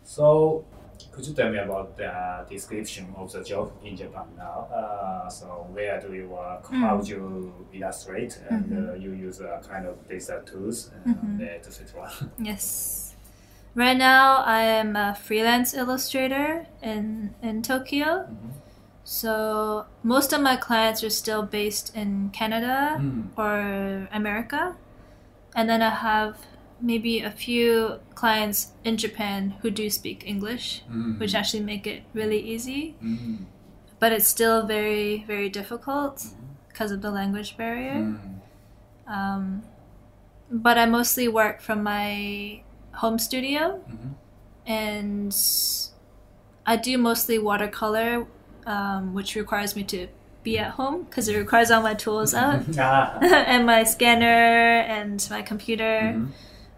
So, 0.05 0.65
could 1.13 1.27
you 1.27 1.35
tell 1.35 1.51
me 1.51 1.59
about 1.59 1.97
the 1.97 2.47
description 2.49 3.13
of 3.17 3.31
the 3.33 3.43
job 3.45 3.73
in 3.85 3.97
Japan 3.97 4.27
now? 4.37 4.67
Uh, 4.75 5.29
so, 5.29 5.47
where 5.73 6.01
do 6.01 6.15
you 6.15 6.29
work? 6.29 6.65
Mm. 6.67 6.81
How 6.81 6.97
do 7.01 7.11
you 7.11 7.53
illustrate? 7.73 8.39
And 8.51 8.65
Mhm. 8.67 8.89
uh, 8.91 8.95
you 8.95 9.13
use 9.13 9.41
a 9.41 9.61
kind 9.69 9.87
of 9.87 9.97
digital 10.09 10.41
tools, 10.43 10.91
and 11.05 11.17
Mhm. 11.17 11.41
etc. 11.57 12.11
Yes. 12.39 13.15
Right 13.75 13.97
now, 13.97 14.43
I 14.45 14.63
am 14.63 14.97
a 14.97 15.15
freelance 15.15 15.75
illustrator 15.75 16.67
in 16.83 17.35
in 17.43 17.63
Tokyo. 17.63 18.27
Mhm. 18.29 18.53
So 19.05 19.87
most 20.03 20.33
of 20.33 20.41
my 20.43 20.57
clients 20.57 21.03
are 21.03 21.11
still 21.11 21.43
based 21.43 21.97
in 21.97 22.31
Canada 22.33 22.97
Mm. 22.99 23.23
or 23.37 24.09
America, 24.13 24.77
and 25.55 25.69
then 25.69 25.83
I 25.83 25.91
have 25.91 26.39
maybe 26.81 27.21
a 27.21 27.31
few 27.31 28.01
clients 28.15 28.73
in 28.85 28.97
Japan 28.97 29.55
who 29.63 29.71
do 29.71 29.89
speak 29.91 30.25
English, 30.27 30.83
Mm. 30.91 31.19
which 31.21 31.35
actually 31.35 31.63
make 31.63 31.87
it 31.87 32.03
really 32.15 32.41
easy. 32.41 32.97
Mm. 33.03 33.45
But 34.01 34.13
it's 34.13 34.27
still 34.29 34.67
very 34.67 35.25
very 35.27 35.49
difficult 35.49 36.27
because 36.69 36.91
of 36.91 37.03
the 37.03 37.11
language 37.11 37.57
barrier. 37.57 37.95
Mm. 37.95 38.41
Um, 39.07 39.63
but 40.51 40.77
I 40.79 40.87
mostly 40.87 41.29
work 41.29 41.61
from 41.61 41.83
my 41.83 42.63
home 42.95 43.19
studio, 43.19 43.81
Mhm. 43.89 44.15
and 44.67 45.35
I 46.67 46.77
do 46.77 46.99
mostly 46.99 47.39
watercolor, 47.39 48.27
um, 48.67 49.15
which 49.15 49.35
requires 49.35 49.75
me 49.77 49.83
to 49.85 50.09
be 50.43 50.59
at 50.59 50.73
home 50.73 51.05
because 51.05 51.29
it 51.29 51.37
requires 51.37 51.71
all 51.71 51.83
my 51.83 51.95
tools 51.95 52.35
out 52.45 52.63
Ah. 52.79 53.19
and 53.47 53.65
my 53.67 53.85
scanner 53.85 54.81
and 54.97 55.27
my 55.31 55.43
computer. 55.43 56.01
Mhm. 56.15 56.29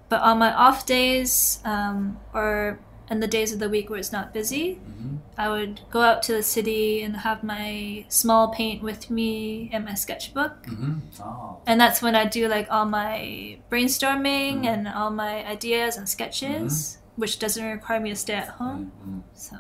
But 0.09 0.21
on 0.23 0.38
my 0.38 0.52
off 0.52 0.85
days 0.87 1.61
um, 1.64 2.18
or 2.33 2.78
in 3.11 3.21
the 3.21 3.26
days 3.26 3.52
of 3.52 3.59
the 3.59 3.68
week 3.68 3.90
where 3.90 3.99
it's 3.99 4.12
not 4.12 4.33
busy, 4.33 4.80
Mhm. 4.80 5.18
I 5.37 5.49
would 5.49 5.80
go 5.90 6.00
out 6.02 6.23
to 6.25 6.33
the 6.33 6.42
city 6.42 7.02
and 7.02 7.16
have 7.18 7.42
my 7.42 8.04
small 8.09 8.49
paint 8.49 8.83
with 8.83 9.11
me 9.11 9.68
and 9.73 9.85
my 9.85 9.94
sketchbook. 9.94 10.66
Mhm. 10.66 11.00
Oh. 11.21 11.59
And 11.66 11.80
that's 11.80 12.00
when 12.00 12.14
I 12.14 12.25
do 12.26 12.49
like 12.49 12.68
all 12.71 12.87
my 12.87 13.59
brainstorming 13.71 14.62
Mhm. 14.62 14.66
and 14.73 14.88
all 14.88 15.11
my 15.11 15.44
ideas 15.47 15.97
and 15.97 16.09
sketches, 16.09 16.99
which 17.16 17.38
doesn't 17.38 17.64
require 17.64 18.00
me 18.00 18.11
to 18.11 18.16
stay 18.16 18.35
at 18.35 18.49
home. 18.61 18.92
Mm. 19.06 19.23
So, 19.35 19.56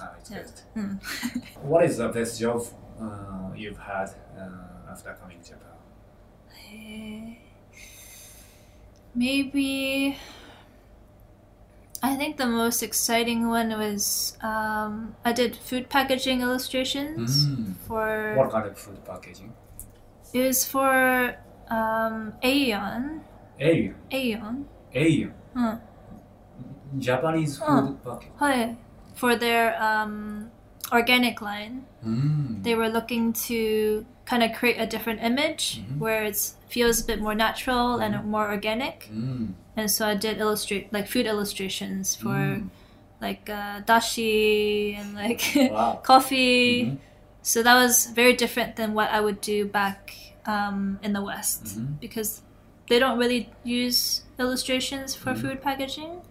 Ah, 0.00 0.12
Yeah. 0.30 0.42
mm. 0.76 0.98
What 1.62 1.84
is 1.84 1.96
the 1.96 2.08
best 2.08 2.38
job 2.40 2.62
uh, 3.00 3.52
you've 3.56 3.78
had 3.78 4.10
uh, 4.38 4.90
after 4.92 5.14
coming 5.20 5.40
to 5.40 5.50
Japan? 5.50 5.76
Eh, 6.72 7.34
maybe 9.14 10.16
I 12.02 12.14
think 12.16 12.36
the 12.36 12.46
most 12.46 12.82
exciting 12.82 13.48
one 13.48 13.70
was 13.70 14.36
um, 14.42 15.16
I 15.24 15.32
did 15.32 15.56
food 15.56 15.88
packaging 15.88 16.40
illustrations 16.42 17.46
Mm. 17.46 17.74
for 17.86 18.34
What 18.36 18.50
kind 18.50 18.66
of 18.66 18.78
food 18.78 19.04
packaging? 19.04 19.52
it 20.32 20.46
was 20.46 20.64
for 20.64 21.34
um, 21.70 22.34
Aeon. 22.42 23.22
Aeon. 23.60 23.94
Aeon. 24.12 24.66
Aeon. 24.94 25.34
Hmm. 25.54 25.74
Japanese 26.98 27.58
food 27.58 27.66
Oh. 27.68 27.98
packaging. 28.04 28.32
Hi. 28.38 28.76
For 29.14 29.34
their 29.36 29.74
um, 29.82 30.50
organic 30.92 31.40
line. 31.40 31.84
Mm. 32.06 32.62
they 32.62 32.74
were 32.76 32.88
looking 32.88 33.32
to 33.32 34.06
kind 34.24 34.42
of 34.42 34.52
create 34.52 34.78
a 34.78 34.86
different 34.86 35.20
image 35.22 35.80
Mhm. 35.82 35.98
where 35.98 36.22
it 36.24 36.38
feels 36.68 37.00
a 37.02 37.04
bit 37.04 37.20
more 37.20 37.34
natural 37.34 37.98
and 37.98 38.14
Mhm. 38.14 38.24
more 38.24 38.46
organic. 38.50 39.08
Mm. 39.12 39.54
And 39.76 39.90
so 39.90 40.06
I 40.06 40.14
did 40.14 40.38
illustrate 40.38 40.92
like 40.92 41.06
food 41.08 41.26
illustrations 41.26 42.14
for 42.14 42.36
Mm. 42.38 42.68
like 43.20 43.50
uh, 43.50 43.80
dashi 43.82 44.96
and 44.98 45.14
like 45.14 45.42
Wow. 45.72 46.00
coffee. 46.04 46.84
Mhm. 46.84 46.98
So 47.42 47.62
that 47.62 47.74
was 47.74 48.06
very 48.14 48.34
different 48.34 48.76
than 48.76 48.94
what 48.94 49.10
I 49.10 49.20
would 49.20 49.40
do 49.40 49.66
back 49.66 50.14
um, 50.46 50.98
in 51.02 51.12
the 51.12 51.22
West 51.22 51.64
Mhm. 51.76 52.00
because 52.00 52.40
they 52.88 52.98
don't 52.98 53.18
really 53.18 53.50
use 53.64 54.22
illustrations 54.38 55.14
for 55.14 55.34
Mhm. 55.34 55.40
food 55.40 55.58
packaging. 55.62 56.22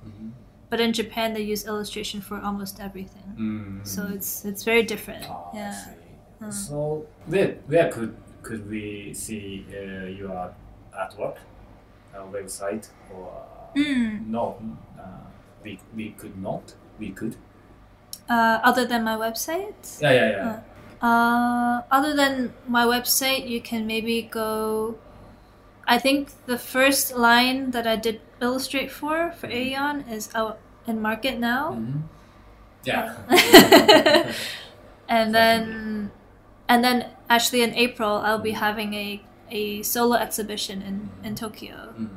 But 0.70 0.80
in 0.82 0.92
Japan, 0.94 1.34
they 1.34 1.42
use 1.42 1.66
illustration 1.66 2.20
for 2.22 2.40
almost 2.42 2.80
everything. 2.80 3.24
Mm. 3.38 3.88
So 3.88 4.08
it's 4.14 4.44
it's 4.46 4.64
very 4.64 4.84
different. 4.84 5.24
I 5.24 5.36
yeah. 5.54 5.86
Mm. 6.42 6.54
So 6.54 7.06
where 7.26 7.56
where 7.68 7.90
could 7.92 8.16
could 8.44 8.70
we 8.70 9.14
see 9.14 9.66
uh, 9.72 10.06
your 10.08 10.54
artwork? 10.94 11.38
A 12.14 12.20
website 12.20 12.90
or 13.14 13.30
Mm. 13.76 14.28
no? 14.28 14.56
Uh, 15.00 15.04
we 15.64 15.80
we 15.96 16.12
could 16.12 16.36
not. 16.42 16.74
We 17.00 17.12
could. 17.12 17.36
Uh, 18.30 18.60
other 18.64 18.86
than 18.86 19.04
my 19.04 19.16
website, 19.16 20.02
Yeah, 20.02 20.12
yeah, 20.12 20.30
yeah. 20.32 21.08
uh, 21.08 21.82
other 21.92 22.14
than 22.16 22.54
my 22.68 22.84
website, 22.86 23.48
you 23.48 23.62
can 23.62 23.86
maybe 23.88 24.22
go. 24.24 24.96
I 25.88 25.98
think 26.00 26.30
the 26.46 26.58
first 26.58 27.16
line 27.16 27.72
that 27.72 27.88
I 27.88 27.96
did 27.96 28.20
illustrate 28.42 28.92
for 28.92 29.32
for 29.32 29.48
Aeon 29.48 30.02
is 30.10 30.30
out 30.36 30.60
in 30.88 31.02
market 31.02 31.40
now, 31.40 31.74
Mhm. 31.80 32.02
Yeah. 32.84 33.16
and 35.10 35.34
then, 35.34 36.12
and 36.70 36.84
then 36.84 37.06
actually 37.30 37.62
in 37.64 37.74
April 37.74 38.18
I'll 38.24 38.40
be 38.40 38.52
having 38.52 38.94
a 38.94 39.22
a 39.50 39.82
solo 39.84 40.16
exhibition 40.18 40.82
in 40.82 41.10
in 41.24 41.36
Tokyo 41.36 41.94
Mm. 41.98 42.10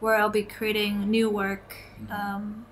where 0.00 0.14
I'll 0.16 0.30
be 0.30 0.44
creating 0.44 1.10
new 1.10 1.28
work. 1.28 1.74
Mhm. 2.00 2.10
Um, 2.14 2.66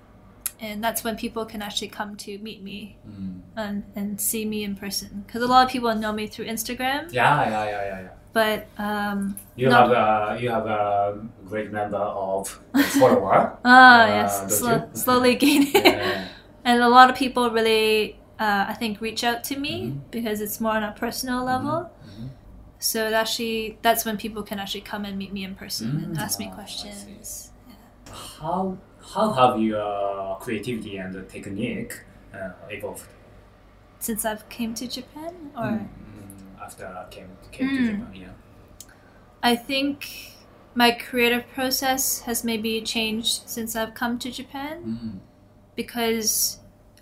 and 0.61 0.83
that's 0.83 1.03
when 1.03 1.15
people 1.15 1.45
can 1.45 1.61
actually 1.61 1.89
come 1.89 2.15
to 2.25 2.37
meet 2.39 2.61
me 2.63 2.95
Mm. 3.07 3.41
and, 3.55 3.83
and 3.95 4.19
see 4.21 4.43
me 4.45 4.63
in 4.63 4.75
person 4.75 5.23
because 5.27 5.41
a 5.43 5.47
lot 5.47 5.65
of 5.65 5.71
people 5.71 5.93
know 5.95 6.11
me 6.13 6.27
through 6.27 6.47
Instagram, 6.47 7.11
Yeah, 7.11 7.43
yeah, 7.49 7.65
yeah, 7.65 7.83
yeah, 7.91 7.99
yeah. 8.07 8.15
But 8.33 8.67
um, 8.77 9.35
You 9.55 9.67
No. 9.69 9.75
have 9.75 9.91
a 9.91 10.37
you 10.41 10.49
have 10.49 10.65
a 10.67 11.19
great 11.45 11.71
number 11.71 11.97
of 11.97 12.47
follower. 12.97 13.57
ah 13.65 14.03
Uh, 14.03 14.07
yes, 14.07 14.61
you? 14.61 14.83
slowly 14.93 15.35
gaining, 15.35 15.75
Yeah. 15.75 16.27
and 16.65 16.81
a 16.81 16.87
lot 16.89 17.09
of 17.09 17.15
people 17.15 17.49
really, 17.51 18.15
uh, 18.39 18.65
I 18.69 18.73
think, 18.79 19.01
reach 19.01 19.23
out 19.23 19.43
to 19.49 19.55
me 19.59 19.75
Mhm. 19.91 20.01
because 20.11 20.41
it's 20.41 20.59
more 20.61 20.75
on 20.79 20.83
a 20.83 20.93
personal 20.93 21.43
level. 21.43 21.89
Mhm. 22.05 22.29
So 22.79 23.07
it 23.07 23.13
actually, 23.13 23.77
that's 23.81 24.05
when 24.05 24.17
people 24.17 24.43
can 24.43 24.59
actually 24.59 24.85
come 24.91 25.03
and 25.05 25.17
meet 25.17 25.33
me 25.33 25.43
in 25.43 25.55
person 25.55 25.87
and 26.03 26.15
Mm. 26.17 26.23
ask 26.25 26.39
me 26.39 26.47
Ah, 26.51 26.55
questions. 26.55 27.51
How 28.39 28.77
how 29.13 29.31
have 29.33 29.59
your 29.59 30.37
creativity 30.39 30.97
and 30.97 31.13
technique 31.29 31.93
uh, 32.33 32.51
evolved 32.69 33.07
Since 33.99 34.23
I've 34.25 34.47
came 34.49 34.73
to 34.75 34.87
Japan, 34.87 35.33
or 35.57 35.63
Mm, 35.63 35.79
mm, 35.79 36.28
after 36.69 36.85
I 36.85 37.05
came 37.15 37.29
came 37.51 37.69
to 37.69 37.81
Mm. 37.81 37.87
Japan? 37.89 38.13
Yeah. 38.23 38.33
I 39.51 39.53
think 39.69 39.95
my 40.75 40.91
creative 40.91 41.43
process 41.57 42.03
has 42.27 42.43
maybe 42.43 42.71
changed 42.95 43.35
since 43.55 43.75
I've 43.79 43.93
come 44.01 44.13
to 44.23 44.29
Japan. 44.39 44.75
Mm. 44.85 45.19
because 45.75 46.59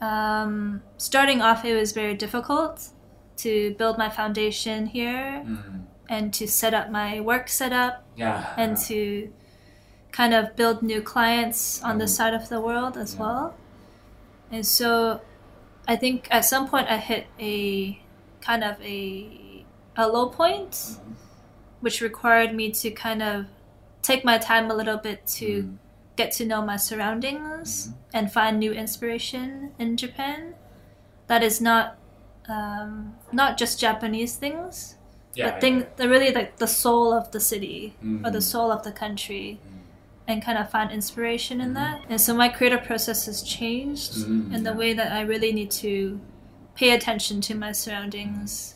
um, 0.10 0.84
starting 0.98 1.42
off 1.42 1.66
it 1.66 1.74
was 1.82 1.92
very 2.02 2.14
difficult 2.26 2.76
to 3.44 3.74
build 3.80 3.96
my 4.04 4.10
foundation 4.20 4.80
here 4.98 5.42
Mm. 5.44 5.86
and 6.16 6.26
to 6.38 6.44
set 6.48 6.74
up 6.80 6.88
my 7.02 7.20
work 7.20 7.46
setup 7.50 7.94
Yeah. 8.16 8.54
and 8.62 8.78
to 8.90 9.00
kind 10.20 10.34
of 10.40 10.56
build 10.60 10.78
new 10.92 11.02
clients 11.14 11.82
on 11.84 11.98
this 11.98 12.12
Mm. 12.14 12.18
side 12.20 12.34
of 12.40 12.46
the 12.54 12.60
world 12.68 12.94
as 13.04 13.12
Yeah. 13.16 13.22
well. 13.24 13.46
And 14.54 14.64
so 14.78 15.22
I 15.88 15.96
think 16.02 16.18
at 16.38 16.46
some 16.46 16.68
point 16.72 16.88
I 16.96 16.98
hit 16.98 17.24
a 17.54 17.54
kind 18.48 18.64
of 18.64 18.76
a 18.82 19.02
a 19.98 20.08
low 20.08 20.30
point 20.30 20.72
Mhm. 20.72 21.14
which 21.82 22.02
required 22.02 22.54
me 22.56 22.72
to 22.72 22.92
kind 22.92 23.22
of 23.22 23.46
take 24.02 24.24
my 24.24 24.38
time 24.38 24.70
a 24.72 24.74
little 24.76 24.98
bit 24.98 25.26
to 25.28 25.64
Mm. 25.64 25.78
get 26.16 26.32
to 26.34 26.46
know 26.46 26.62
my 26.62 26.78
surroundings 26.78 27.88
Mhm. 27.90 27.94
and 28.14 28.32
find 28.32 28.60
new 28.60 28.72
inspiration 28.74 29.72
in 29.78 29.98
Japan. 29.98 30.56
That 31.28 31.44
is 31.44 31.60
not 31.62 31.98
um, 32.50 33.14
not 33.34 33.58
just 33.58 33.78
Japanese 33.78 34.38
things, 34.38 34.96
Yeah. 35.36 35.50
but 35.52 35.60
thing 35.60 35.86
the 35.98 36.08
really 36.08 36.32
like 36.32 36.56
the 36.58 36.68
soul 36.68 37.12
of 37.12 37.30
the 37.32 37.42
city 37.42 37.98
or 38.24 38.32
the 38.32 38.40
soul 38.40 38.72
of 38.72 38.84
the 38.84 38.94
country, 38.94 39.60
Mm. 39.62 39.80
and 40.30 40.42
kind 40.42 40.58
of 40.58 40.70
find 40.70 40.90
inspiration 40.90 41.60
in 41.60 41.74
that. 41.74 42.00
And 42.10 42.22
so 42.22 42.34
my 42.34 42.48
creative 42.48 42.84
process 42.86 43.26
has 43.26 43.44
changed 43.44 44.14
Mhm, 44.14 44.54
in 44.56 44.64
the 44.64 44.70
yeah. 44.72 44.78
way 44.78 44.94
that 44.94 45.12
I 45.12 45.20
really 45.22 45.52
need 45.52 45.70
to 45.72 46.22
pay 46.74 46.92
attention 46.92 47.42
to 47.42 47.54
my 47.54 47.74
surroundings 47.74 48.76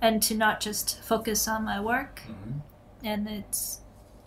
and 0.00 0.22
to 0.22 0.34
not 0.34 0.60
just 0.60 1.00
focus 1.02 1.48
on 1.48 1.64
my 1.64 1.80
work. 1.80 2.22
Mhm. 2.28 2.60
And 3.04 3.28
it's 3.28 3.80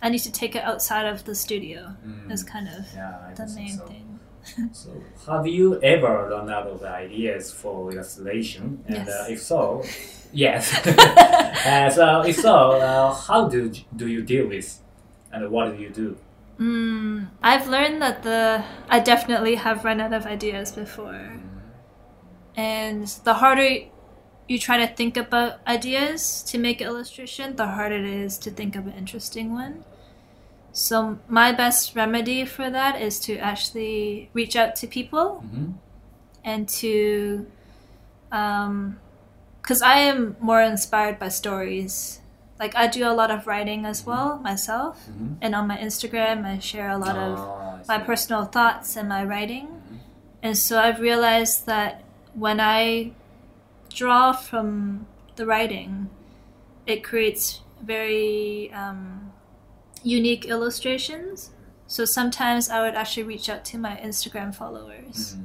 I 0.04 0.08
need 0.08 0.18
to 0.20 0.32
take 0.32 0.56
it 0.56 0.64
outside 0.64 1.06
of 1.06 1.24
the 1.24 1.34
studio 1.34 1.94
Mm. 2.04 2.32
is 2.32 2.42
kind 2.42 2.66
of 2.68 2.84
Yeah, 2.94 3.30
the 3.36 3.46
main 3.54 3.76
so. 3.78 3.86
thing. 3.86 4.18
So, 4.72 4.90
have 5.32 5.46
you 5.46 5.80
ever 5.82 6.28
run 6.28 6.50
out 6.50 6.66
of 6.66 6.82
ideas 6.82 7.52
for 7.52 7.92
illustration? 7.92 8.82
And 8.88 8.96
Yes. 8.96 9.08
uh, 9.08 9.26
if 9.34 9.40
so, 9.40 9.84
yes. 10.32 10.62
uh, 11.66 11.88
so, 11.90 12.22
if 12.26 12.36
so, 12.36 12.54
uh, 12.72 13.14
how 13.14 13.48
do 13.48 13.70
do 13.94 14.08
you 14.08 14.22
deal 14.22 14.48
with, 14.48 14.68
and 15.32 15.48
what 15.54 15.76
do 15.76 15.80
you 15.80 15.90
do? 15.90 16.16
Mm, 16.58 17.28
I've 17.40 17.68
learned 17.68 18.02
that 18.02 18.24
the 18.24 18.64
I 18.90 18.98
definitely 18.98 19.54
have 19.54 19.84
run 19.84 20.00
out 20.00 20.12
of 20.12 20.26
ideas 20.26 20.72
before, 20.72 21.22
and 22.56 23.06
the 23.24 23.34
harder 23.34 23.70
you 24.52 24.58
try 24.58 24.76
to 24.84 24.88
think 25.00 25.16
about 25.16 25.50
ideas 25.66 26.42
to 26.50 26.58
make 26.66 26.80
an 26.82 26.86
illustration, 26.92 27.56
the 27.56 27.66
harder 27.76 27.96
it 27.96 28.04
is 28.26 28.36
to 28.44 28.50
think 28.50 28.76
of 28.76 28.86
an 28.86 28.94
interesting 29.02 29.46
one. 29.62 29.74
So 30.72 31.18
my 31.28 31.52
best 31.52 31.94
remedy 31.96 32.44
for 32.44 32.70
that 32.70 33.00
is 33.00 33.14
to 33.26 33.32
actually 33.38 34.30
reach 34.32 34.54
out 34.56 34.76
to 34.80 34.86
people 34.98 35.26
Mhm. 35.44 35.74
and 36.44 36.68
to, 36.80 37.46
because 38.30 39.82
I 39.82 39.96
am 40.10 40.36
more 40.40 40.62
inspired 40.62 41.18
by 41.18 41.28
stories. 41.28 42.20
Like 42.58 42.74
I 42.76 42.86
do 42.86 43.02
a 43.08 43.14
lot 43.20 43.30
of 43.30 43.46
writing 43.46 43.84
as 43.92 44.06
well 44.06 44.38
myself, 44.38 44.94
Mhm. 45.08 45.36
and 45.42 45.54
on 45.54 45.66
my 45.66 45.76
Instagram 45.78 46.44
I 46.52 46.58
share 46.58 46.88
a 46.90 46.98
lot 47.06 47.16
of 47.16 47.38
Ah, 47.38 47.78
my 47.88 47.98
personal 47.98 48.44
thoughts 48.44 48.96
and 48.96 49.08
my 49.08 49.22
writing. 49.24 49.66
And 50.42 50.56
so 50.58 50.78
I've 50.78 51.00
realized 51.00 51.66
that 51.66 52.02
when 52.34 52.58
I 52.60 53.12
draw 53.92 54.32
from 54.32 55.06
the 55.36 55.46
writing, 55.46 56.10
it 56.86 57.02
creates 57.04 57.60
very 57.82 58.72
um, 58.72 59.32
unique 60.02 60.44
illustrations. 60.46 61.50
So 61.86 62.04
sometimes 62.04 62.70
I 62.70 62.80
would 62.80 62.94
actually 62.94 63.24
reach 63.24 63.48
out 63.48 63.64
to 63.66 63.78
my 63.78 63.96
Instagram 63.96 64.54
followers 64.54 65.36
Mhm. 65.36 65.44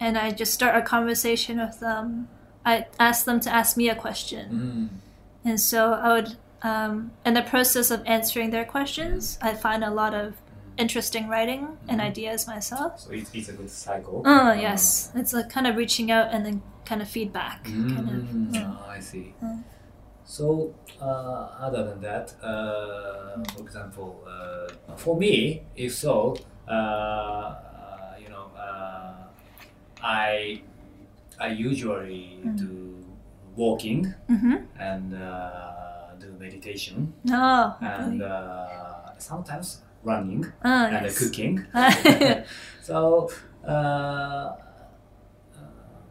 and 0.00 0.18
I 0.18 0.30
just 0.32 0.52
start 0.54 0.76
a 0.76 0.82
conversation 0.82 1.58
with 1.58 1.80
them. 1.80 2.28
I 2.64 2.86
ask 2.98 3.24
them 3.24 3.40
to 3.40 3.50
ask 3.54 3.76
me 3.76 3.88
a 3.88 3.94
question. 3.94 4.90
Mm. 5.44 5.48
And 5.48 5.60
so 5.60 5.92
I 5.94 6.12
would, 6.14 6.36
um, 6.62 7.12
in 7.24 7.34
the 7.34 7.42
process 7.42 7.90
of 7.90 8.02
answering 8.06 8.50
their 8.50 8.64
questions, 8.64 9.38
I 9.40 9.54
find 9.54 9.84
a 9.84 9.90
lot 9.90 10.14
of 10.14 10.34
interesting 10.78 11.28
writing 11.28 11.76
and 11.88 12.00
ideas 12.00 12.46
myself. 12.46 13.00
So 13.00 13.10
it's, 13.12 13.30
it's 13.34 13.48
a 13.48 13.52
good 13.52 13.70
cycle. 13.70 14.22
Oh, 14.24 14.52
yes. 14.52 15.10
It's 15.14 15.32
like 15.32 15.48
kind 15.50 15.66
of 15.66 15.76
reaching 15.76 16.10
out 16.10 16.28
and 16.32 16.44
then 16.46 16.62
kind 16.84 17.02
of 17.02 17.08
feedback. 17.08 17.64
Mm, 17.64 17.94
Kind 17.94 18.08
of. 18.08 18.56
uh, 18.62 18.66
ah, 18.78 18.90
I 18.90 19.00
see. 19.00 19.34
Mm. 19.42 19.62
So, 20.24 20.74
uh, 21.00 21.04
other 21.66 21.84
than 21.84 22.00
that, 22.02 22.34
uh, 22.42 23.42
for 23.54 23.60
example, 23.62 24.22
uh, 24.28 24.96
for 24.96 25.16
me, 25.16 25.62
if 25.74 25.94
so, 25.94 26.36
uh, 26.68 26.70
uh, 26.72 28.14
you 28.22 28.28
know, 28.28 28.46
uh, 28.56 29.24
I 30.02 30.62
I 31.40 31.48
usually 31.48 32.40
Mm. 32.44 32.56
do 32.58 33.04
walking 33.56 34.14
Mm-hmm. 34.28 34.56
and 34.78 35.14
uh, 35.14 36.14
do 36.20 36.28
meditation 36.38 37.12
Oh, 37.30 37.74
and 37.80 38.22
uh, 38.22 39.18
sometimes 39.18 39.82
running 40.08 40.44
oh, 40.64 40.84
and 40.86 41.04
yes. 41.06 41.18
cooking. 41.18 41.64
so, 42.82 43.30
uh, 43.66 43.70
uh, 43.70 44.56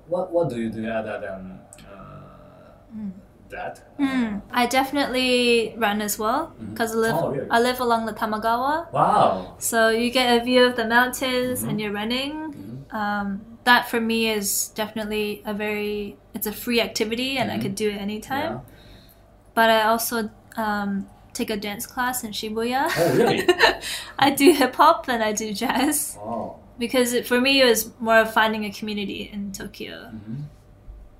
what 0.07 0.31
what 0.31 0.49
do 0.49 0.55
you 0.61 0.69
do 0.69 0.87
other 0.87 1.19
than 1.19 1.59
uh, 1.83 1.93
Mm. 2.95 3.11
that? 3.49 3.75
Mm, 3.99 4.41
I 4.51 4.65
definitely 4.65 5.73
run 5.77 6.01
as 6.01 6.17
well 6.17 6.53
because 6.69 6.93
I 6.95 6.97
live 6.97 7.15
Oh, 7.17 7.29
really? 7.31 7.49
I 7.51 7.59
live 7.59 7.79
along 7.81 8.05
the 8.05 8.13
Tamagawa, 8.13 8.91
Wow. 8.93 9.55
so 9.59 9.89
you 9.89 10.09
get 10.11 10.39
a 10.39 10.43
view 10.43 10.63
of 10.65 10.75
the 10.77 10.85
mountains 10.87 11.63
Mhm. 11.63 11.69
and 11.69 11.81
you're 11.81 11.91
running. 11.91 12.33
Mhm. 12.53 12.95
Um, 12.95 13.27
that 13.65 13.89
for 13.91 13.99
me 13.99 14.29
is 14.31 14.69
definitely 14.81 15.41
a 15.45 15.53
very 15.53 16.15
it's 16.33 16.47
a 16.47 16.53
free 16.53 16.79
activity 16.79 17.37
and 17.37 17.51
I 17.51 17.57
could 17.59 17.75
do 17.75 17.89
it 17.89 17.99
anytime. 17.99 18.51
Yeah. 18.63 18.75
But 19.53 19.69
I 19.69 19.81
also 19.91 20.29
um, 20.55 21.07
take 21.37 21.49
a 21.49 21.57
dance 21.67 21.85
class 21.93 22.23
in 22.23 22.31
Shibuya. 22.31 22.81
Oh, 22.97 23.15
really? 23.17 23.47
I 24.19 24.29
do 24.31 24.51
hip 24.53 24.75
hop 24.75 25.07
and 25.07 25.21
I 25.23 25.31
do 25.33 25.53
jazz 25.53 26.17
Oh. 26.19 26.55
because 26.79 27.13
it, 27.13 27.27
for 27.27 27.39
me 27.39 27.61
it 27.61 27.65
was 27.65 27.81
more 27.99 28.19
of 28.25 28.33
finding 28.33 28.63
a 28.65 28.71
community 28.79 29.29
in 29.33 29.51
Tokyo. 29.51 29.95
Mhm. 30.15 30.37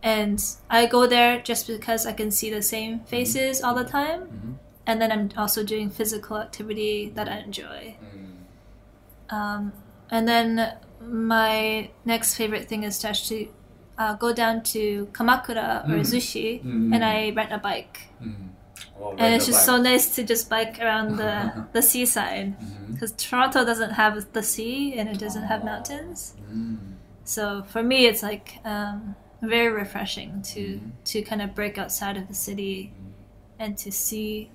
And 0.04 0.40
I 0.70 0.86
go 0.86 1.02
there 1.08 1.40
just 1.42 1.68
because 1.68 2.06
I 2.06 2.14
can 2.14 2.32
see 2.32 2.50
the 2.50 2.62
same 2.62 3.00
faces 3.14 3.62
all 3.64 3.76
the 3.76 3.84
time. 4.00 4.22
Mhm. 4.22 4.54
And 4.88 5.02
then 5.02 5.12
I'm 5.12 5.30
also 5.38 5.64
doing 5.64 5.90
physical 5.90 6.38
activity 6.38 7.12
that 7.16 7.28
I 7.28 7.38
enjoy. 7.40 7.96
Mm. 8.00 9.36
Um, 9.36 9.74
and 10.10 10.28
then 10.28 10.78
my 11.02 11.90
next 12.06 12.36
favorite 12.36 12.70
thing 12.70 12.84
is 12.84 12.98
to 13.00 13.10
actually 13.10 13.52
uh, 14.00 14.14
go 14.14 14.32
down 14.32 14.62
to 14.62 15.08
Kamakura 15.12 15.84
or 15.90 15.98
Mm. 16.00 16.06
Zushi 16.12 16.64
Mm. 16.64 16.94
and 16.96 17.04
I 17.04 17.32
rent 17.36 17.52
a 17.52 17.58
bike. 17.58 17.98
Mm. 19.00 19.02
Oh, 19.04 19.16
And 19.18 19.36
it's 19.36 19.46
just 19.46 19.62
a 19.62 19.66
so 19.66 19.78
nice 19.82 20.16
to 20.16 20.24
just 20.24 20.50
bike 20.50 20.80
around 20.82 21.18
the, 21.18 21.68
the 21.74 21.82
seaside. 21.82 22.56
Because 22.92 23.12
Toronto 23.14 23.64
doesn't 23.66 23.92
have 23.92 24.32
the 24.34 24.44
sea 24.44 24.94
and 24.98 25.08
it 25.10 25.20
doesn't 25.20 25.44
have 25.44 25.64
mountains. 25.64 26.34
Mm. 26.52 26.78
So 27.24 27.64
for 27.64 27.84
me, 27.84 28.06
it's 28.08 28.24
like 28.24 28.60
um, 28.66 29.16
very 29.42 29.70
refreshing 29.70 30.42
to 30.54 30.60
Mhm. 30.80 30.92
to 31.06 31.22
kind 31.22 31.42
of 31.42 31.54
break 31.54 31.78
outside 31.78 32.16
of 32.18 32.28
the 32.28 32.34
city 32.34 32.94
and 33.60 33.78
to 33.80 33.92
see 33.92 34.50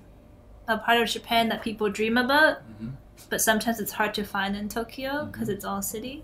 a 0.67 0.77
part 0.77 0.99
of 1.01 1.07
Japan 1.07 1.49
that 1.49 1.61
people 1.61 1.89
dream 1.89 2.17
about, 2.17 2.57
Mhm. 2.81 2.93
but 3.29 3.41
sometimes 3.41 3.79
it's 3.79 3.91
hard 3.93 4.13
to 4.15 4.23
find 4.23 4.55
in 4.55 4.67
Tokyo 4.69 5.25
because 5.25 5.47
Mhm. 5.49 5.53
it's 5.53 5.65
all 5.65 5.81
city. 5.81 6.23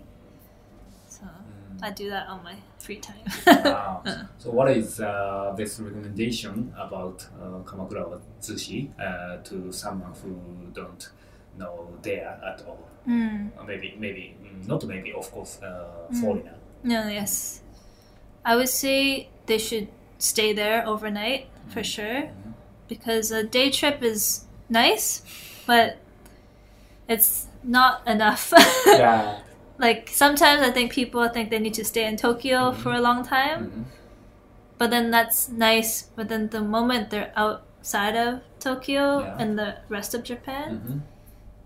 So 1.08 1.22
Mm. 1.24 1.82
I 1.82 1.90
do 1.90 2.10
that 2.10 2.26
on 2.28 2.42
my 2.42 2.56
free 2.80 2.96
time. 2.98 3.24
Wow. 3.64 4.02
So, 4.38 4.50
what 4.50 4.70
is 4.70 5.00
uh, 5.00 5.52
this 5.56 5.78
recommendation 5.80 6.72
about 6.78 7.26
uh, 7.40 7.60
Kamakura 7.68 8.02
or 8.08 8.20
Zushi 8.40 8.88
uh, 8.98 9.36
to 9.48 9.72
someone 9.72 10.12
who 10.22 10.32
don't 10.72 11.08
know 11.58 11.88
there 12.02 12.28
at 12.50 12.62
all? 12.66 12.82
Mm. 13.06 13.50
Uh, 13.58 13.64
maybe, 13.64 13.94
maybe 13.98 14.34
mm, 14.42 14.66
not 14.68 14.84
maybe. 14.86 15.12
Of 15.12 15.30
course, 15.32 15.58
uh, 15.62 16.08
Mm. 16.10 16.20
foreigner. 16.20 16.54
No, 16.82 17.08
yes. 17.08 17.60
I 18.44 18.56
would 18.56 18.68
say 18.70 19.28
they 19.46 19.58
should 19.58 19.88
stay 20.18 20.52
there 20.54 20.86
overnight 20.86 21.46
for 21.68 21.82
sure 21.84 22.22
Mhm. 22.28 22.52
because 22.88 23.30
a 23.30 23.42
day 23.44 23.70
trip 23.70 24.02
is 24.02 24.44
nice, 24.68 25.22
but 25.66 25.96
it's 27.08 27.46
not 27.62 28.06
enough. 28.06 28.52
Yeah. 28.86 29.38
Like 29.80 30.10
sometimes 30.10 30.60
I 30.60 30.70
think 30.70 30.92
people 30.92 31.26
think 31.28 31.48
they 31.50 31.58
need 31.58 31.74
to 31.74 31.84
stay 31.84 32.04
in 32.06 32.16
Tokyo 32.16 32.58
Mhm. 32.70 32.76
for 32.82 32.92
a 32.92 33.00
long 33.00 33.24
time, 33.24 33.60
Mhm. 33.64 33.84
but 34.78 34.90
then 34.90 35.10
that's 35.10 35.48
nice. 35.48 35.92
But 36.16 36.28
then 36.28 36.48
the 36.50 36.60
moment 36.60 37.08
they're 37.10 37.32
outside 37.34 38.14
of 38.26 38.40
Tokyo 38.60 39.20
Yeah. 39.20 39.36
and 39.40 39.58
the 39.58 39.70
rest 39.88 40.14
of 40.14 40.22
Japan 40.22 40.68
Mhm. 40.84 41.00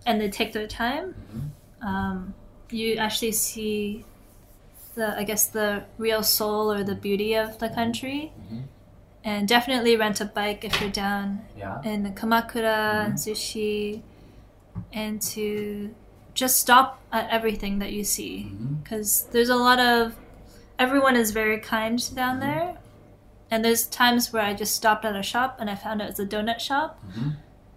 and 0.06 0.20
they 0.20 0.30
take 0.30 0.52
their 0.52 0.68
time, 0.68 1.06
Mhm. 1.16 1.86
um, 1.90 2.34
you 2.70 2.96
actually 3.06 3.32
see 3.32 4.04
the 4.94 5.18
I 5.18 5.24
guess 5.24 5.46
the 5.48 5.82
real 5.98 6.22
soul 6.22 6.70
or 6.72 6.84
the 6.84 6.94
beauty 6.94 7.34
of 7.34 7.58
the 7.58 7.68
country. 7.68 8.32
Mhm. 8.38 8.62
And 9.24 9.48
definitely 9.48 9.96
rent 9.96 10.20
a 10.20 10.24
bike 10.26 10.64
if 10.64 10.80
you're 10.80 10.90
down 11.08 11.26
Yeah. 11.56 11.80
in 11.82 12.14
Kamakura 12.14 13.06
and 13.06 13.14
Zushi, 13.14 14.02
and 14.92 15.20
to 15.34 15.94
just 16.34 16.58
stop 16.58 17.00
at 17.12 17.30
everything 17.30 17.78
that 17.78 17.92
you 17.92 18.04
see 18.04 18.52
because 18.82 19.28
there's 19.32 19.48
a 19.48 19.56
lot 19.56 19.78
of 19.78 20.16
everyone 20.78 21.14
is 21.16 21.30
very 21.30 21.58
kind 21.58 22.14
down 22.14 22.40
there. 22.40 22.76
And 23.50 23.64
there's 23.64 23.86
times 23.86 24.32
where 24.32 24.42
I 24.42 24.52
just 24.54 24.74
stopped 24.74 25.04
at 25.04 25.14
a 25.14 25.22
shop 25.22 25.58
and 25.60 25.70
I 25.70 25.76
found 25.76 26.02
out 26.02 26.10
it's 26.10 26.18
a 26.18 26.26
donut 26.26 26.58
shop, 26.58 26.98
Mhm. 27.06 27.36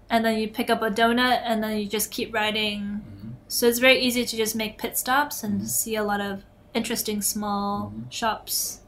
and 0.10 0.26
then 0.26 0.38
you 0.39 0.48
pick 0.48 0.70
up 0.72 0.82
a 0.82 0.89
donut 0.89 1.41
and 1.43 1.62
then 1.63 1.78
you 1.78 1.86
just 1.88 2.10
keep 2.10 2.34
riding 2.34 2.82
Mhm. 2.82 3.34
so 3.48 3.67
it's 3.67 3.78
very 3.80 4.00
easy 4.00 4.26
to 4.26 4.36
just 4.38 4.56
make 4.56 4.80
pit 4.80 4.98
stops 4.98 5.43
and 5.43 5.62
Mhm. 5.62 5.67
see 5.67 5.96
a 5.96 6.04
lot 6.04 6.20
of 6.22 6.43
interesting 6.74 7.22
small 7.22 7.91
Mhm. 7.96 8.12
shops 8.12 8.80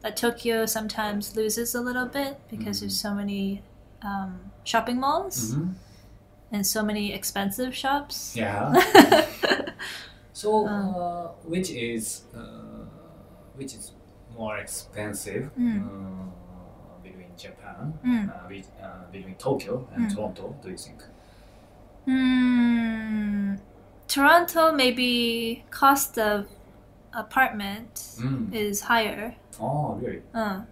that 0.00 0.16
Tokyo 0.16 0.64
sometimes 0.64 1.36
loses 1.36 1.74
a 1.74 1.80
little 1.80 2.06
bit 2.06 2.40
because 2.48 2.80
there's 2.80 2.98
so 2.98 3.12
many 3.14 3.62
um, 4.04 4.40
shopping 4.64 4.98
malls. 4.98 5.54
And 6.52 6.66
so 6.66 6.82
many 6.82 7.12
expensive 7.12 7.74
shops. 7.74 8.34
Yeah. 8.36 8.72
So, 10.34 10.66
Um. 10.66 10.94
uh, 10.94 11.26
which 11.44 11.70
is 11.70 12.22
uh, 12.34 12.84
which 13.54 13.74
is 13.74 13.92
more 14.38 14.56
expensive 14.58 15.50
Mm. 15.58 15.82
uh, 15.82 17.02
between 17.02 17.30
Japan, 17.36 17.92
Mm. 18.04 18.28
uh, 18.32 18.48
be, 18.48 18.64
uh, 18.82 19.04
between 19.12 19.34
Tokyo 19.36 19.86
and 19.94 20.06
Mm. 20.06 20.14
Toronto? 20.14 20.54
Do 20.62 20.70
you 20.70 20.76
think? 20.76 21.02
Hmm. 22.06 23.54
Toronto 24.08 24.72
maybe 24.72 25.64
cost 25.70 26.18
of 26.18 26.46
apartment 27.12 27.94
Mm. 28.18 28.52
is 28.54 28.80
higher. 28.82 29.36
Oh, 29.60 29.94
really? 30.02 30.22
Uh, 30.34 30.62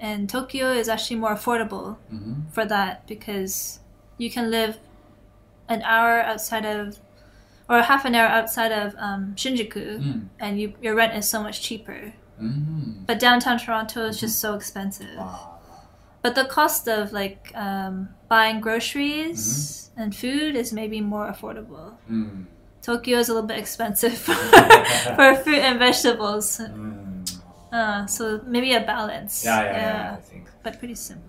and 0.00 0.28
Tokyo 0.28 0.72
is 0.72 0.88
actually 0.88 1.20
more 1.20 1.34
affordable 1.34 1.96
Mm-hmm. 2.12 2.48
for 2.50 2.64
that 2.66 3.06
because 3.06 3.80
you 4.18 4.30
can 4.30 4.50
live 4.50 4.78
an 5.68 5.82
hour 5.82 6.20
outside 6.20 6.64
of 6.66 6.98
or 7.68 7.80
half 7.82 8.04
an 8.04 8.14
hour 8.14 8.26
outside 8.28 8.72
of 8.72 8.94
um, 8.98 9.32
Shinjuku, 9.36 9.98
Mm. 9.98 10.28
and 10.38 10.60
you, 10.60 10.74
your 10.82 10.94
rent 10.94 11.14
is 11.14 11.26
so 11.26 11.42
much 11.42 11.62
cheaper. 11.62 12.12
Mm. 12.40 13.06
But 13.06 13.18
downtown 13.18 13.58
Toronto 13.58 14.06
is 14.06 14.20
just 14.20 14.38
so 14.38 14.54
expensive. 14.54 15.16
Wow. 15.16 15.58
But 16.20 16.34
the 16.34 16.44
cost 16.44 16.88
of 16.88 17.12
like 17.12 17.52
um, 17.54 18.10
buying 18.28 18.60
groceries 18.60 19.90
and 19.96 20.14
food 20.14 20.56
is 20.56 20.72
maybe 20.72 21.00
more 21.00 21.26
affordable. 21.30 21.94
Mm. 22.10 22.44
Tokyo 22.82 23.18
is 23.18 23.28
a 23.30 23.34
little 23.34 23.48
bit 23.48 23.58
expensive 23.58 24.12
for, 24.18 24.34
for 25.16 25.34
fruit 25.36 25.58
and 25.60 25.78
vegetables. 25.78 26.58
Mm. 26.58 27.40
Uh, 27.72 28.06
so 28.06 28.42
maybe 28.46 28.74
a 28.74 28.80
balance. 28.80 29.42
Yeah, 29.44 29.62
yeah, 29.64 29.72
yeah, 29.72 30.16
I 30.18 30.20
think. 30.20 30.48
But 30.62 30.78
pretty 30.78 30.94
similar. 30.94 31.24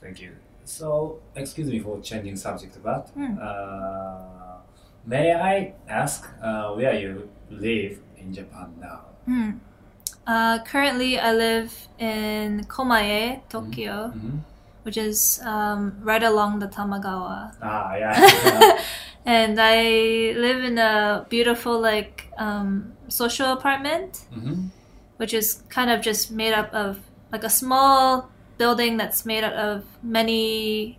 Thank 0.00 0.20
you. 0.20 0.32
So, 0.68 1.20
excuse 1.34 1.68
me 1.70 1.78
for 1.80 1.98
changing 2.00 2.36
subject, 2.36 2.76
but 2.84 3.08
Mm. 3.16 3.38
uh, 3.40 4.60
may 5.06 5.32
I 5.32 5.72
ask 5.88 6.28
uh, 6.42 6.74
where 6.76 6.92
you 6.92 7.28
live 7.50 7.98
in 8.20 8.34
Japan 8.34 8.68
now? 8.78 9.00
Hmm. 9.24 9.50
Uh, 10.26 10.58
currently, 10.70 11.18
I 11.18 11.32
live 11.32 11.72
in 11.98 12.66
Komae, 12.68 13.40
Tokyo, 13.48 14.12
Mhm. 14.14 14.44
which 14.84 14.98
is 14.98 15.40
um, 15.42 15.96
right 16.04 16.22
along 16.22 16.58
the 16.58 16.68
Tamagawa. 16.68 17.56
Ah, 17.62 17.94
yeah. 17.96 18.12
and 19.24 19.56
I 19.58 20.34
live 20.36 20.60
in 20.64 20.76
a 20.76 21.24
beautiful, 21.30 21.80
like, 21.80 22.28
um, 22.36 22.92
social 23.08 23.52
apartment, 23.56 24.26
Mhm. 24.36 24.68
which 25.16 25.32
is 25.32 25.62
kind 25.70 25.88
of 25.90 26.02
just 26.04 26.30
made 26.30 26.52
up 26.52 26.68
of 26.74 26.98
like 27.32 27.44
a 27.44 27.50
small 27.50 28.28
building 28.58 28.96
that's 28.96 29.24
made 29.24 29.44
out 29.44 29.54
of 29.54 29.84
many 30.02 30.98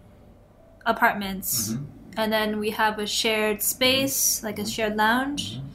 apartments. 0.85 1.71
Mhm. 1.73 1.85
And 2.17 2.33
then 2.33 2.59
we 2.59 2.71
have 2.71 2.99
a 2.99 3.07
shared 3.07 3.61
space, 3.61 4.37
mm-hmm. 4.37 4.45
like 4.47 4.59
a 4.59 4.65
shared 4.65 4.95
lounge, 4.97 5.57
mm-hmm. 5.57 5.67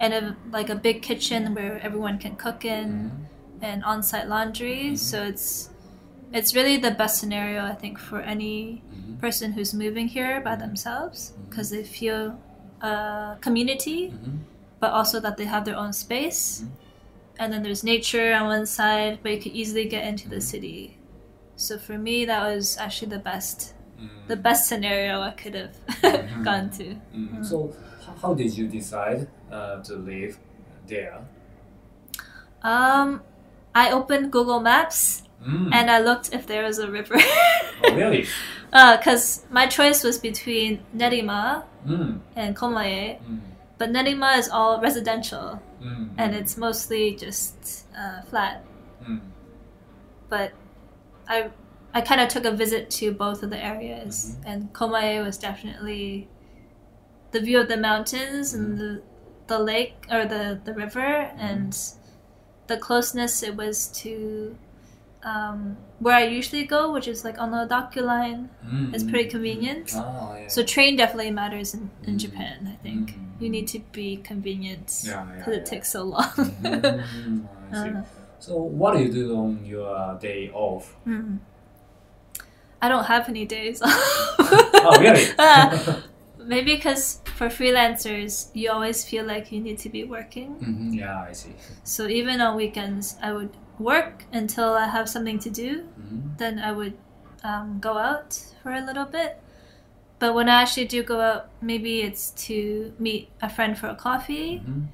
and 0.00 0.14
a, 0.14 0.36
like 0.50 0.70
a 0.70 0.74
big 0.74 1.02
kitchen 1.02 1.54
where 1.54 1.78
everyone 1.82 2.18
can 2.18 2.36
cook 2.36 2.64
in, 2.64 3.10
mm-hmm. 3.10 3.64
and 3.64 3.84
on-site 3.84 4.28
laundry. 4.28 4.96
So 4.96 5.22
it's 5.22 5.70
it's 6.32 6.52
really 6.54 6.76
the 6.76 6.90
best 6.90 7.20
scenario 7.20 7.62
I 7.62 7.74
think 7.74 7.96
for 7.98 8.20
any 8.20 8.82
Mhm. 8.90 9.20
person 9.20 9.52
who's 9.52 9.72
moving 9.72 10.08
here 10.08 10.40
by 10.40 10.56
themselves 10.56 11.32
because 11.48 11.70
they 11.70 11.84
feel 11.84 12.40
a 12.80 13.36
community, 13.40 14.10
Mhm. 14.10 14.38
but 14.80 14.90
also 14.90 15.20
that 15.20 15.36
they 15.36 15.44
have 15.44 15.64
their 15.64 15.76
own 15.76 15.92
space. 15.92 16.64
And 17.38 17.52
then 17.52 17.62
there's 17.62 17.84
nature 17.84 18.32
on 18.34 18.46
one 18.46 18.66
side, 18.66 19.18
but 19.22 19.30
you 19.32 19.38
could 19.38 19.52
easily 19.52 19.84
get 19.86 20.04
into 20.04 20.28
the 20.28 20.40
city. 20.40 20.98
So 21.56 21.78
for 21.78 21.96
me, 21.98 22.24
that 22.24 22.42
was 22.54 22.76
actually 22.78 23.10
the 23.10 23.18
best, 23.22 23.74
Mm. 24.00 24.08
the 24.26 24.36
best 24.36 24.68
scenario 24.68 25.20
I 25.20 25.30
could 25.30 25.54
have 25.54 25.74
gone 26.44 26.70
to. 26.70 26.96
Mm. 27.14 27.44
So, 27.46 27.72
how 28.20 28.34
did 28.34 28.56
you 28.58 28.66
decide 28.68 29.28
uh, 29.52 29.80
to 29.84 29.94
live 29.96 30.38
there? 30.88 31.20
Um, 32.62 33.22
I 33.74 33.90
opened 33.92 34.32
Google 34.32 34.60
Maps 34.60 35.22
Mm. 35.46 35.68
and 35.74 35.90
I 35.90 36.00
looked 36.00 36.32
if 36.32 36.46
there 36.46 36.64
was 36.64 36.78
a 36.78 36.90
river. 36.90 37.16
oh, 37.84 37.94
really? 37.94 38.26
Because 38.72 39.44
my 39.50 39.66
choice 39.68 40.02
was 40.02 40.18
between 40.18 40.80
Nerima 40.96 41.62
Mm. 41.86 42.18
and 42.34 42.56
Komae, 42.56 43.20
Mm. 43.22 43.40
but 43.78 43.90
Nerima 43.92 44.36
is 44.38 44.48
all 44.48 44.80
residential 44.80 45.60
Mm. 45.82 46.10
and 46.18 46.34
it's 46.34 46.56
mostly 46.56 47.14
just 47.14 47.86
uh, 47.96 48.22
flat. 48.22 48.64
Mm. 49.06 49.20
But 50.28 50.52
I 51.28 51.50
I 51.92 52.00
kind 52.00 52.20
of 52.20 52.28
took 52.28 52.44
a 52.44 52.50
visit 52.50 52.90
to 52.90 53.12
both 53.12 53.42
of 53.42 53.50
the 53.50 53.64
areas, 53.64 54.36
mm-hmm. 54.38 54.48
and 54.48 54.72
Komae 54.72 55.24
was 55.24 55.38
definitely 55.38 56.28
the 57.30 57.40
view 57.40 57.60
of 57.60 57.68
the 57.68 57.76
mountains 57.76 58.54
and 58.54 58.68
mm-hmm. 58.68 58.78
the 58.78 59.02
the 59.46 59.58
lake 59.58 59.94
or 60.10 60.24
the 60.24 60.60
the 60.64 60.74
river 60.74 61.00
mm-hmm. 61.00 61.40
and 61.40 61.78
the 62.66 62.76
closeness 62.78 63.42
it 63.42 63.56
was 63.56 63.88
to 63.88 64.56
um, 65.24 65.76
where 66.00 66.14
I 66.14 66.24
usually 66.24 66.64
go, 66.64 66.92
which 66.92 67.08
is 67.08 67.24
like 67.24 67.38
on 67.38 67.50
the 67.50 67.66
Odakyu 67.66 68.02
line. 68.02 68.50
Mm. 68.64 68.94
It's 68.94 69.04
pretty 69.04 69.28
convenient. 69.28 69.92
Ah, 69.94 70.36
yeah. 70.36 70.48
So 70.48 70.62
train 70.62 70.96
definitely 70.96 71.30
matters 71.30 71.74
in, 71.74 71.90
in. 72.06 72.18
Japan. 72.18 72.70
I 72.70 72.76
think 72.82 73.16
you 73.40 73.48
need 73.48 73.66
to 73.68 73.78
be 73.92 74.18
convenient 74.18 74.86
because 74.86 75.06
yeah, 75.06 75.50
it 75.50 75.56
yeah. 75.58 75.64
takes 75.64 75.90
so 75.90 76.04
long. 76.04 77.02
Uh-huh. 77.72 78.02
So, 78.44 78.56
what 78.60 78.92
do 78.96 79.02
you 79.02 79.10
do 79.10 79.36
on 79.38 79.64
your 79.64 80.18
day 80.20 80.50
off? 80.52 80.94
Mm. 81.06 81.38
I 82.82 82.88
don't 82.90 83.04
have 83.04 83.28
any 83.28 83.46
days 83.46 83.80
off. 83.82 84.36
Oh, 84.86 85.00
really? 85.00 85.24
Uh, 85.38 86.02
maybe 86.38 86.76
because 86.76 87.20
for 87.36 87.48
freelancers, 87.48 88.50
you 88.52 88.70
always 88.70 89.02
feel 89.02 89.24
like 89.24 89.50
you 89.50 89.60
need 89.60 89.78
to 89.78 89.88
be 89.88 90.04
working. 90.04 90.56
Mhm, 90.60 90.92
Yeah, 91.00 91.24
I 91.30 91.32
see. 91.32 91.54
So 91.84 92.06
even 92.06 92.42
on 92.42 92.54
weekends, 92.56 93.16
I 93.22 93.32
would 93.32 93.48
work 93.78 94.24
until 94.32 94.74
I 94.74 94.88
have 94.88 95.08
something 95.08 95.38
to 95.38 95.48
do. 95.50 95.84
Mhm. 95.98 96.36
Then 96.36 96.58
I 96.58 96.72
would 96.72 96.94
um, 97.42 97.78
go 97.80 97.96
out 97.96 98.36
for 98.62 98.72
a 98.74 98.80
little 98.84 99.06
bit. 99.06 99.40
But 100.18 100.34
when 100.34 100.48
I 100.50 100.60
actually 100.62 100.86
do 100.86 101.02
go 101.02 101.20
out, 101.20 101.48
maybe 101.62 102.02
it's 102.02 102.30
to 102.48 102.92
meet 102.98 103.28
a 103.40 103.48
friend 103.48 103.72
for 103.78 103.88
a 103.88 103.94
coffee, 103.96 104.60
Mhm. 104.60 104.88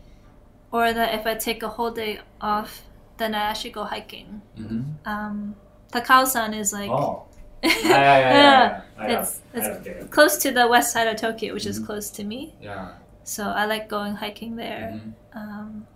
or 0.71 0.93
that 0.93 1.15
if 1.19 1.27
I 1.27 1.35
take 1.35 1.63
a 1.65 1.69
whole 1.69 1.91
day 1.91 2.21
off, 2.41 2.83
then 3.20 3.35
I 3.35 3.42
actually 3.50 3.70
go 3.70 3.85
hiking. 3.85 4.40
Mhm. 4.59 4.85
Um, 5.06 5.54
Takao-san 5.92 6.54
is 6.54 6.72
like 6.72 6.90
Oh. 6.90 7.26
Yeah, 7.62 7.70
yeah, 7.85 8.18
yeah, 8.18 8.83
yeah. 8.98 9.04
It's- 9.12 9.40
it's- 9.54 10.09
close 10.16 10.38
to 10.44 10.50
the 10.50 10.66
west 10.66 10.92
side 10.92 11.09
of 11.12 11.16
Tokyo, 11.16 11.52
which 11.54 11.66
is 11.66 11.78
Mhm. 11.78 11.87
close 11.87 12.09
to 12.16 12.24
me. 12.24 12.54
Yeah. 12.61 12.88
So 13.24 13.42
I 13.61 13.66
like 13.66 13.88
going 13.88 14.14
hiking 14.16 14.56
there. 14.56 14.87
Mhm. 14.96 15.12
Um, 15.40 15.87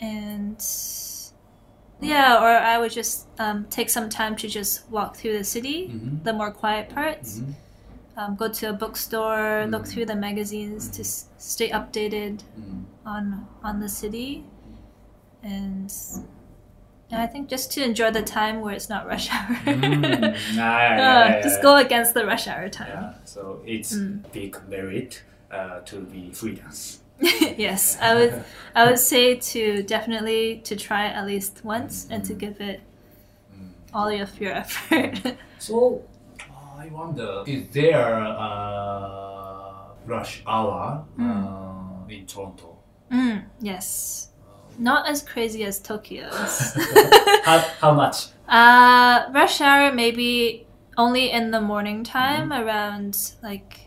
and 0.00 0.58
yeah, 2.00 2.36
or 2.42 2.48
I 2.48 2.78
would 2.78 2.90
just 2.92 3.26
um, 3.38 3.66
take 3.70 3.88
some 3.90 4.08
time 4.10 4.36
to 4.36 4.48
just 4.48 4.88
walk 4.90 5.16
through 5.16 5.38
the 5.38 5.44
city, 5.44 5.88
Mhm. 5.88 6.24
the 6.24 6.32
more 6.32 6.50
quiet 6.50 6.88
parts. 6.90 7.38
Mhm. 7.38 7.54
Um, 8.16 8.36
go 8.36 8.48
to 8.48 8.66
a 8.68 8.72
bookstore, 8.74 9.66
look 9.70 9.84
Mhm. 9.84 9.88
through 9.88 10.06
the 10.06 10.16
magazines 10.16 10.88
to 10.96 11.00
s- 11.00 11.28
stay 11.38 11.70
updated 11.70 12.40
on 13.06 13.46
on 13.64 13.80
the 13.80 13.88
city, 13.88 14.44
and 15.42 15.92
I 17.10 17.26
think 17.26 17.48
just 17.50 17.72
to 17.72 17.82
enjoy 17.84 18.10
the 18.10 18.22
time 18.22 18.60
where 18.62 18.74
it's 18.74 18.88
not 18.88 19.06
rush 19.06 19.28
hour. 19.32 19.56
Mm. 19.64 20.34
Yeah, 20.54 20.56
yeah, 20.56 20.92
Uh, 20.92 20.96
yeah, 20.96 21.28
yeah, 21.36 21.42
just 21.42 21.60
go 21.62 21.76
against 21.76 22.14
the 22.14 22.24
rush 22.26 22.48
hour 22.48 22.68
time. 22.68 22.88
Yeah, 22.88 23.12
so 23.24 23.60
it's 23.66 23.94
Mm. 23.94 24.22
big 24.32 24.56
merit 24.68 25.22
uh, 25.50 25.80
to 25.80 26.00
be 26.00 26.30
freelance. 26.32 27.00
yes, 27.56 27.98
I 28.00 28.14
would. 28.14 28.44
I 28.74 28.86
would 28.86 28.98
say 28.98 29.36
to 29.36 29.82
definitely 29.82 30.60
to 30.64 30.74
try 30.76 31.06
at 31.06 31.26
least 31.26 31.60
once 31.64 32.06
and 32.10 32.24
to 32.24 32.34
give 32.34 32.60
it 32.60 32.80
Mm. 33.52 33.68
all 33.92 34.08
of 34.08 34.40
your 34.40 34.52
effort. 34.54 35.36
So 35.58 36.02
uh, 36.40 36.80
I 36.80 36.88
wonder, 36.88 37.44
is 37.46 37.68
there 37.68 38.16
uh, 38.16 39.92
rush 40.06 40.42
hour 40.46 41.04
uh, 41.20 42.08
in 42.08 42.26
Toronto? 42.26 42.78
mm, 43.10 43.44
yes, 43.60 44.31
not 44.78 45.08
as 45.08 45.22
crazy 45.22 45.64
as 45.64 45.78
Tokyo's. 45.80 46.74
how, 47.44 47.58
how 47.80 47.92
much? 47.92 48.26
uh, 48.48 49.24
rush 49.32 49.60
hour 49.60 49.92
maybe 49.92 50.66
only 50.98 51.30
in 51.30 51.50
the 51.52 51.60
morning 51.60 52.04
time 52.04 52.52
around 52.52 53.16
like 53.42 53.78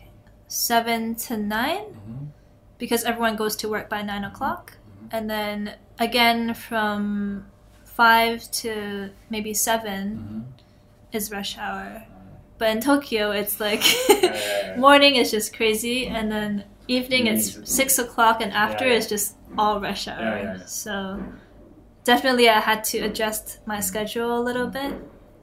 seven 0.48 1.14
to 1.14 1.36
nine 1.36 1.84
Mhm. 1.94 2.26
because 2.78 3.04
everyone 3.04 3.36
goes 3.36 3.54
to 3.56 3.68
work 3.68 3.88
by 3.88 4.02
nine 4.02 4.24
o'clock, 4.24 4.72
and 5.12 5.28
then 5.30 5.74
again 5.98 6.52
from 6.54 7.46
five 7.84 8.50
to 8.50 9.10
maybe 9.30 9.54
7 9.54 10.18
Mhm. 10.18 10.62
is 11.16 11.30
rush 11.30 11.56
hour. 11.58 12.04
But 12.58 12.68
in 12.70 12.80
Tokyo, 12.80 13.30
it's 13.30 13.60
like 13.60 13.84
morning 14.76 15.16
is 15.16 15.30
just 15.30 15.54
crazy, 15.56 16.06
and 16.06 16.30
then 16.32 16.64
evening 16.88 17.26
it's 17.26 17.58
six 17.70 17.98
o'clock, 17.98 18.40
and 18.40 18.52
after 18.52 18.84
Yeah, 18.84 18.92
yeah. 18.92 18.98
it's 18.98 19.08
just 19.08 19.36
all 19.58 19.80
rush 19.80 20.08
hour. 20.08 20.38
Yeah. 20.38 20.66
So 20.66 21.22
definitely, 22.04 22.48
I 22.48 22.60
had 22.60 22.84
to 22.84 22.98
adjust 23.00 23.60
my 23.66 23.80
schedule 23.80 24.38
a 24.38 24.42
little 24.42 24.66
bit 24.68 24.94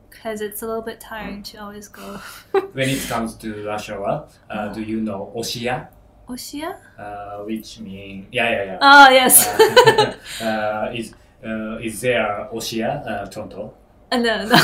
because 0.10 0.42
it's 0.42 0.62
a 0.62 0.68
little 0.68 0.82
bit 0.82 1.00
tiring 1.00 1.44
to 1.44 1.58
always 1.58 1.88
go. 1.88 2.20
When 2.74 2.90
it 2.90 3.02
comes 3.10 3.36
to 3.38 3.66
rush 3.66 3.90
hour, 3.90 4.28
uh, 4.50 4.74
do 4.74 4.82
you 4.82 5.02
know 5.02 5.32
Oshia? 5.36 5.88
Oshia? 6.30 6.78
Uh, 6.98 7.44
which 7.44 7.80
mean 7.80 8.28
yeah 8.32 8.50
yeah 8.50 8.64
yeah. 8.64 8.78
Oh 8.82 9.10
yes. 9.10 9.48
Uh, 9.48 10.16
uh, 10.44 10.92
is 10.94 11.14
uh, 11.46 11.78
is 11.82 12.00
there 12.02 12.48
Oshia 12.54 13.06
uh, 13.06 13.26
Toronto? 13.28 13.74
Uh, 14.12 14.18
no, 14.18 14.46
no. 14.46 14.56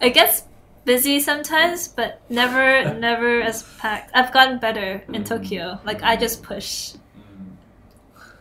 it 0.00 0.14
gets 0.14 0.44
busy 0.84 1.20
sometimes, 1.20 1.88
but 1.88 2.20
never, 2.28 2.94
never 2.94 3.40
as 3.42 3.62
packed. 3.78 4.10
I've 4.14 4.32
gotten 4.32 4.58
better 4.58 5.02
in 5.08 5.22
Mm. 5.22 5.26
Tokyo. 5.26 5.78
Like 5.84 6.02
I 6.02 6.16
just 6.16 6.42
push. 6.42 6.92
Mm, 7.16 7.56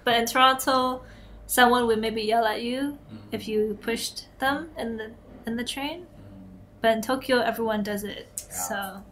But 0.04 0.18
in 0.18 0.26
Toronto, 0.26 1.04
someone 1.48 1.88
would 1.88 2.00
maybe 2.00 2.22
yell 2.22 2.46
at 2.46 2.62
you 2.62 2.98
mm, 3.12 3.18
if 3.32 3.48
you 3.48 3.78
pushed 3.82 4.28
them 4.40 4.70
in 4.78 4.98
the 4.98 5.12
in 5.46 5.58
the 5.58 5.64
train. 5.64 6.08
But 6.82 6.92
in 6.96 7.02
Tokyo, 7.02 7.40
everyone 7.42 7.84
does 7.84 8.04
it. 8.04 8.28
So, 8.38 9.04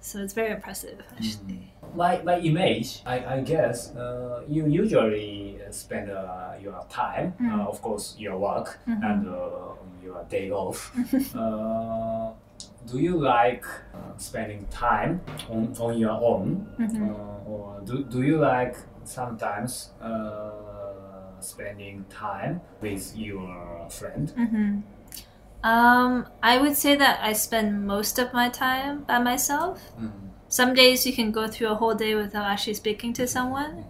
so 0.00 0.18
it's 0.22 0.34
very 0.34 0.52
impressive, 0.52 1.00
actually. 1.16 1.72
My, 1.94 2.22
my 2.22 2.38
image, 2.40 3.02
I, 3.06 3.36
I 3.36 3.40
guess 3.40 3.94
uh, 3.96 4.42
you 4.48 4.66
usually 4.66 5.58
spend 5.70 6.10
uh, 6.10 6.52
your 6.60 6.84
time, 6.88 7.34
Mm. 7.40 7.52
uh, 7.60 7.68
of 7.68 7.80
course, 7.82 8.14
your 8.18 8.38
work 8.38 8.78
Mhm. 8.86 9.02
and 9.10 9.28
uh, 9.28 9.74
your 10.02 10.24
day 10.28 10.50
off. 10.50 10.92
uh, 11.36 12.30
do 12.86 12.98
you 12.98 13.16
like 13.18 13.64
uh, 13.94 14.16
spending 14.16 14.66
time 14.70 15.20
on, 15.50 15.74
on 15.78 15.98
your 15.98 16.12
own? 16.22 16.66
Mhm. 16.78 17.10
Uh, 17.10 17.50
or 17.50 17.80
do, 17.84 18.04
do 18.04 18.22
you 18.22 18.38
like 18.38 18.76
sometimes 19.04 19.90
uh, 20.00 21.40
spending 21.40 22.04
time 22.10 22.60
with 22.80 23.16
your 23.16 23.86
friend? 23.90 24.30
hmm 24.36 24.80
Um, 25.64 26.26
I 26.42 26.58
would 26.58 26.76
say 26.76 26.94
that 26.96 27.18
I 27.20 27.32
spend 27.34 27.84
most 27.86 28.18
of 28.18 28.32
my 28.32 28.48
time 28.48 29.02
by 29.04 29.18
myself. 29.18 29.80
Mm. 29.98 30.27
Some 30.48 30.74
days 30.74 31.06
you 31.06 31.12
can 31.12 31.30
go 31.30 31.46
through 31.46 31.68
a 31.68 31.74
whole 31.74 31.94
day 31.94 32.14
without 32.14 32.46
actually 32.46 32.74
speaking 32.74 33.12
to 33.14 33.26
someone, 33.26 33.84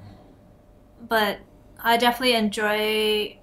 but 1.09 1.39
I 1.83 1.97
definitely 1.97 2.35
enjoy 2.35 3.37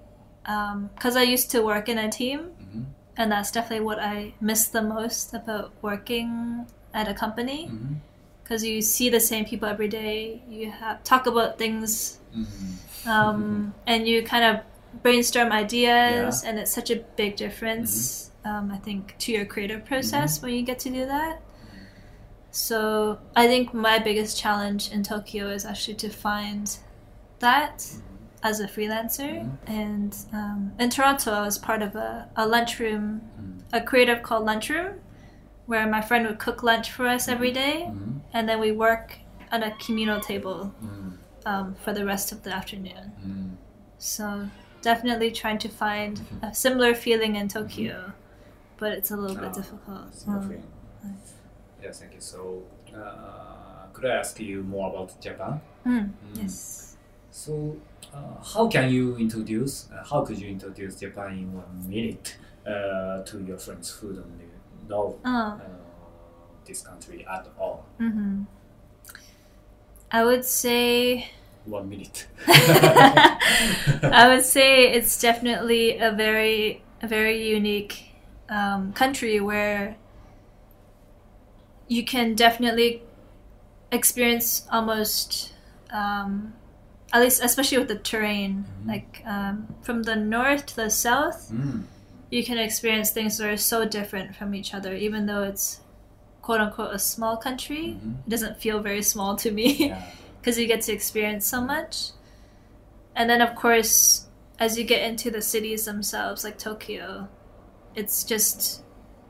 because 0.44 1.16
I 1.16 1.24
used 1.24 1.50
to 1.52 1.62
work 1.62 1.90
in 1.90 1.98
a 1.98 2.10
team, 2.12 2.52
Mhm. 2.62 2.86
and 3.18 3.32
that's 3.32 3.52
definitely 3.52 3.86
what 3.86 4.00
I 4.00 4.34
miss 4.42 4.68
the 4.68 4.82
most 4.82 5.34
about 5.34 5.72
working 5.82 6.68
at 6.94 7.08
a 7.08 7.14
company. 7.14 7.72
Because 8.44 8.64
you 8.64 8.82
see 8.84 9.10
the 9.10 9.20
same 9.20 9.44
people 9.46 9.68
every 9.68 9.88
day, 9.88 10.44
you 10.48 10.70
have 10.70 11.04
talk 11.04 11.26
about 11.26 11.58
things, 11.58 12.20
Mhm. 12.36 13.08
um, 13.08 13.74
and 13.88 14.08
you 14.08 14.22
kind 14.22 14.44
of 14.46 14.64
brainstorm 15.02 15.52
ideas, 15.52 16.44
and 16.44 16.60
it's 16.60 16.72
such 16.72 16.92
a 16.92 16.98
big 17.16 17.36
difference. 17.38 18.30
Um, 18.44 18.70
I 18.72 18.78
think 18.78 19.16
to 19.20 19.32
your 19.32 19.46
creative 19.46 19.84
process 19.86 20.42
when 20.44 20.54
you 20.54 20.62
get 20.62 20.78
to 20.80 20.90
do 20.92 21.06
that. 21.08 21.42
So 22.56 23.20
I 23.36 23.48
think 23.48 23.74
my 23.74 24.00
biggest 24.00 24.40
challenge 24.40 24.90
in 24.90 25.04
Tokyo 25.04 25.50
is 25.50 25.66
actually 25.66 25.96
to 25.96 26.10
find 26.10 26.66
that 27.40 27.86
as 28.44 28.62
a 28.62 28.68
freelancer. 28.68 29.46
And 29.68 30.16
um, 30.32 30.72
in 30.80 30.90
Toronto, 30.90 31.34
I 31.34 31.42
was 31.42 31.58
part 31.58 31.82
of 31.82 31.96
a, 31.98 32.30
a 32.38 32.48
lunchroom, 32.48 33.22
a 33.74 33.82
creative 33.82 34.24
called 34.24 34.46
Lunchroom, 34.46 35.02
where 35.66 35.86
my 35.86 36.00
friend 36.00 36.26
would 36.28 36.40
cook 36.40 36.64
lunch 36.64 36.92
for 36.92 37.06
us 37.08 37.28
every 37.28 37.52
day, 37.52 37.92
and 38.32 38.48
then 38.48 38.62
we 38.62 38.72
work 38.72 39.18
on 39.52 39.62
a 39.62 39.76
communal 39.86 40.22
table 40.22 40.74
um, 41.46 41.76
for 41.84 41.92
the 41.92 42.06
rest 42.06 42.32
of 42.32 42.44
the 42.44 42.54
afternoon. 42.56 43.58
So 43.98 44.48
definitely 44.82 45.30
trying 45.32 45.58
to 45.58 45.68
find 45.68 46.22
a 46.42 46.56
similar 46.56 46.94
feeling 46.94 47.36
in 47.36 47.50
Tokyo, 47.50 48.14
but 48.78 48.94
it's 48.94 49.12
a 49.12 49.18
little 49.18 49.36
bit 49.36 49.50
Ah, 49.52 49.54
difficult. 49.62 50.24
Um. 50.26 50.64
Yes, 51.86 52.00
thank 52.00 52.14
you. 52.14 52.22
So, 52.22 52.64
uh, 52.96 53.86
could 53.94 54.06
I 54.06 54.16
ask 54.18 54.40
you 54.40 54.64
more 54.64 54.90
about 54.90 55.20
Japan? 55.22 55.62
mm, 55.86 55.92
Mm. 55.92 56.12
Yes. 56.42 56.98
So, 57.32 57.78
uh, 58.14 58.42
how 58.54 58.68
can 58.68 58.90
you 58.90 59.18
introduce? 59.18 59.90
Uh, 59.92 60.04
how 60.12 60.22
could 60.26 60.40
you 60.40 60.50
introduce 60.50 60.96
Japan 61.00 61.32
in 61.42 61.54
one 61.54 61.90
minute 61.90 62.38
uh, 62.66 63.22
to 63.30 63.44
your 63.44 63.58
friends 63.58 63.92
who 63.92 64.14
don't 64.14 64.40
know 64.90 65.20
Oh. 65.26 65.30
uh, 65.30 65.60
this 66.66 66.82
country 66.82 67.26
at 67.30 67.48
all? 67.60 67.86
hmm 68.00 68.44
I 70.12 70.24
would 70.24 70.46
say 70.46 71.30
One 71.66 71.90
minute. 71.90 72.28
I 72.48 74.28
would 74.34 74.44
say 74.46 74.92
it's 74.92 75.20
definitely 75.20 75.98
a 75.98 76.12
very 76.12 76.84
a 77.02 77.08
very 77.08 77.48
unique 77.50 78.12
um, 78.50 78.94
country 78.94 79.40
where 79.40 79.98
you 81.88 82.04
can 82.04 82.34
definitely 82.36 83.02
experience 83.92 84.68
almost 84.72 85.54
um, 85.92 86.54
at 87.14 87.22
least 87.22 87.42
especially 87.44 87.78
with 87.78 87.88
the 87.88 87.96
terrain 87.96 88.66
Mhm. 88.84 88.88
like 88.88 89.22
um, 89.26 89.68
from 89.82 90.04
the 90.04 90.16
north 90.16 90.66
to 90.68 90.76
the 90.76 90.90
south 90.90 91.50
Mm. 91.54 91.84
you 92.32 92.44
can 92.44 92.58
experience 92.58 93.12
things 93.12 93.38
that 93.38 93.48
are 93.50 93.58
so 93.58 93.86
different 93.86 94.36
from 94.36 94.54
each 94.56 94.74
other 94.74 94.94
even 94.96 95.26
though 95.28 95.44
it's 95.44 95.82
quote 96.42 96.60
unquote 96.60 96.94
a 96.94 97.00
small 97.00 97.38
country 97.38 97.98
Mhm. 98.02 98.16
it 98.26 98.30
doesn't 98.30 98.58
feel 98.60 98.80
very 98.82 99.02
small 99.04 99.36
to 99.38 99.52
me 99.52 99.88
Yeah. 99.90 100.02
because 100.42 100.60
you 100.60 100.68
get 100.68 100.82
to 100.82 100.92
experience 100.94 101.48
so 101.48 101.60
much. 101.62 102.12
And 103.16 103.28
then, 103.30 103.42
of 103.42 103.56
course, 103.56 104.28
as 104.60 104.78
you 104.78 104.84
get 104.84 105.02
into 105.02 105.32
the 105.32 105.42
cities 105.42 105.86
themselves, 105.86 106.44
like 106.44 106.58
Tokyo, 106.60 107.30
it's 107.96 108.24
just 108.26 108.82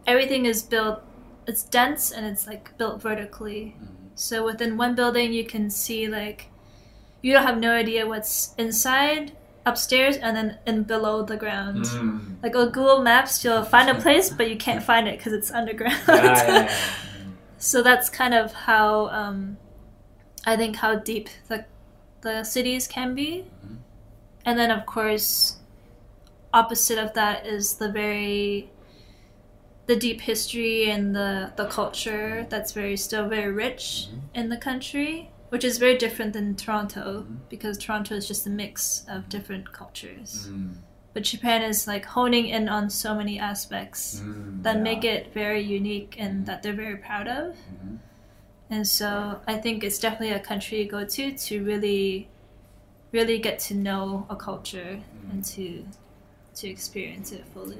everything 0.07 0.45
is 0.45 0.61
built, 0.63 1.01
it's 1.47 1.63
dense 1.63 2.11
and 2.11 2.25
it's 2.25 2.47
like 2.47 2.77
built 2.77 3.01
vertically. 3.01 3.75
Mhm. 3.79 3.87
So 4.15 4.43
within 4.45 4.77
one 4.77 4.95
building, 4.95 5.33
you 5.33 5.45
can 5.45 5.69
see 5.69 6.07
like 6.07 6.47
you 7.21 7.33
don't 7.33 7.43
have 7.45 7.57
no 7.59 7.71
idea 7.71 8.05
what's 8.07 8.53
inside, 8.57 9.31
upstairs, 9.65 10.15
and 10.17 10.35
then 10.37 10.59
in 10.67 10.83
below 10.83 11.23
the 11.23 11.35
ground. 11.37 11.85
Mm. 11.85 12.35
Like 12.43 12.55
on 12.55 12.67
Google 12.69 13.01
Maps, 13.01 13.43
you'll 13.43 13.63
find 13.63 13.89
a 13.89 13.95
place, 14.05 14.29
but 14.29 14.49
you 14.49 14.57
can't 14.57 14.83
find 14.83 15.07
it 15.07 15.17
because 15.17 15.33
it's 15.33 15.51
underground. 15.51 15.97
Yeah, 16.07 16.23
yeah, 16.23 16.47
yeah. 16.47 16.75
So 17.57 17.81
that's 17.81 18.09
kind 18.09 18.33
of 18.35 18.53
how 18.53 19.07
um, 19.07 19.57
I 20.45 20.55
think 20.55 20.75
how 20.75 20.95
deep 20.95 21.29
the 21.47 21.65
the 22.21 22.43
cities 22.43 22.87
can 22.87 23.15
be, 23.15 23.45
Mhm. 23.65 23.77
and 24.45 24.59
then 24.59 24.69
of 24.71 24.85
course, 24.85 25.57
opposite 26.53 26.99
of 26.99 27.13
that 27.13 27.45
is 27.47 27.75
the 27.75 27.89
very 27.89 28.69
the 29.87 29.95
deep 29.95 30.21
history 30.21 30.89
and 30.89 31.15
the 31.15 31.51
the 31.55 31.65
culture 31.65 32.45
that's 32.49 32.71
very 32.71 32.97
still 32.97 33.27
very 33.29 33.51
rich 33.51 34.07
Mhm. 34.09 34.19
in 34.39 34.49
the 34.49 34.57
country, 34.57 35.29
which 35.49 35.63
is 35.63 35.77
very 35.77 35.97
different 35.97 36.33
than 36.33 36.55
Toronto 36.55 37.05
Mhm. 37.27 37.37
because 37.49 37.77
Toronto 37.77 38.15
is 38.15 38.27
just 38.27 38.47
a 38.47 38.49
mix 38.49 39.05
of 39.07 39.29
different 39.29 39.71
cultures. 39.71 40.47
Mm. 40.49 40.75
But 41.13 41.23
Japan 41.23 41.61
is 41.61 41.87
like 41.87 42.05
honing 42.05 42.47
in 42.47 42.67
on 42.67 42.89
so 42.89 43.15
many 43.15 43.39
aspects 43.39 44.19
Mm. 44.21 44.63
that 44.63 44.75
Yeah. 44.77 44.81
make 44.81 45.03
it 45.05 45.33
very 45.33 45.61
unique 45.61 46.15
and 46.19 46.45
that 46.47 46.61
they're 46.61 46.73
very 46.85 46.97
proud 46.97 47.27
of. 47.27 47.55
Mhm. 47.55 47.99
And 48.69 48.87
so 48.87 49.39
I 49.47 49.55
think 49.57 49.83
it's 49.83 49.99
definitely 49.99 50.31
a 50.35 50.39
country 50.39 50.79
you 50.81 50.89
go 50.89 51.05
to 51.05 51.31
to 51.47 51.63
really, 51.63 52.27
really 53.11 53.37
get 53.37 53.59
to 53.67 53.73
know 53.75 54.25
a 54.29 54.35
culture 54.35 54.99
and 55.31 55.43
to 55.53 55.85
to 56.55 56.67
experience 56.67 57.31
it 57.31 57.43
fully. 57.53 57.77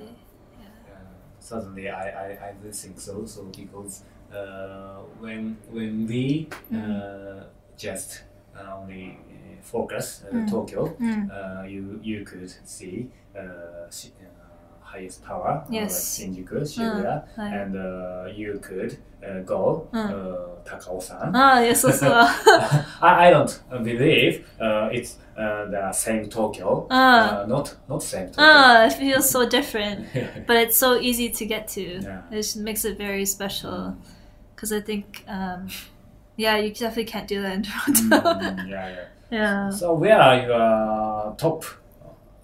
Certainly, 1.46 1.86
I, 1.90 2.06
I, 2.26 2.28
I 2.50 2.52
do 2.64 2.72
think 2.72 3.00
so. 3.00 3.26
So 3.26 3.44
because 3.62 4.04
uh, 4.34 4.98
when 5.22 5.58
when 5.72 6.08
we 6.08 6.48
uh, 6.74 7.44
just 7.78 8.24
uh, 8.58 8.78
only 8.82 9.06
uh, 9.30 9.62
focus 9.62 10.24
uh, 10.26 10.34
Mm. 10.36 10.50
Tokyo, 10.50 10.84
Mm. 11.00 11.30
uh, 11.30 11.64
you 11.74 12.00
you 12.04 12.26
could 12.26 12.50
see 12.76 12.96
highest 14.92 15.24
tower 15.26 15.64
uh, 15.66 15.72
Yes. 15.72 15.92
like 15.94 16.30
Shinjuku, 16.30 16.62
Shibuya, 16.72 17.16
right. 17.38 17.54
and 17.60 17.76
uh, 17.76 18.26
you 18.40 18.60
could 18.62 18.92
uh, 19.26 19.40
go 19.46 19.88
Mm. 19.92 20.10
uh, 20.12 20.70
Takao-san. 20.70 21.32
Ah, 21.36 21.60
yes, 21.60 21.84
also. 21.86 22.10
I, 23.02 23.28
I 23.28 23.30
don't 23.32 23.54
believe 23.84 24.46
uh, 24.60 24.90
it's 24.98 25.18
uh, 25.38 25.66
the 25.70 25.92
same 25.92 26.30
Tokyo. 26.30 26.88
Ah. 26.90 27.42
Uh, 27.42 27.46
not 27.48 27.76
not 27.90 28.02
same 28.04 28.28
Tokyo. 28.28 28.46
ah, 28.46 28.86
it 28.86 28.94
feels 28.94 29.30
so 29.30 29.48
different, 29.50 30.08
but 30.48 30.56
it's 30.58 30.78
so 30.78 30.90
easy 31.00 31.30
to 31.30 31.46
get 31.46 31.68
to. 31.76 31.82
Yeah. 31.82 32.22
It 32.32 32.36
just 32.42 32.58
makes 32.58 32.86
it 32.86 32.98
very 32.98 33.26
special. 33.26 33.96
Because 34.56 34.72
I 34.72 34.82
think, 34.82 35.06
um, 35.28 35.68
yeah, 36.38 36.56
you 36.58 36.70
definitely 36.70 37.06
can't 37.12 37.28
do 37.28 37.42
that 37.42 37.54
in 37.56 37.64
Toronto. 37.64 38.40
Mm, 38.40 38.70
yeah, 38.70 38.88
yeah. 38.90 39.06
yeah. 39.38 39.70
So 39.70 39.94
where 39.96 40.18
are 40.20 40.38
your 40.48 41.36
top 41.38 41.66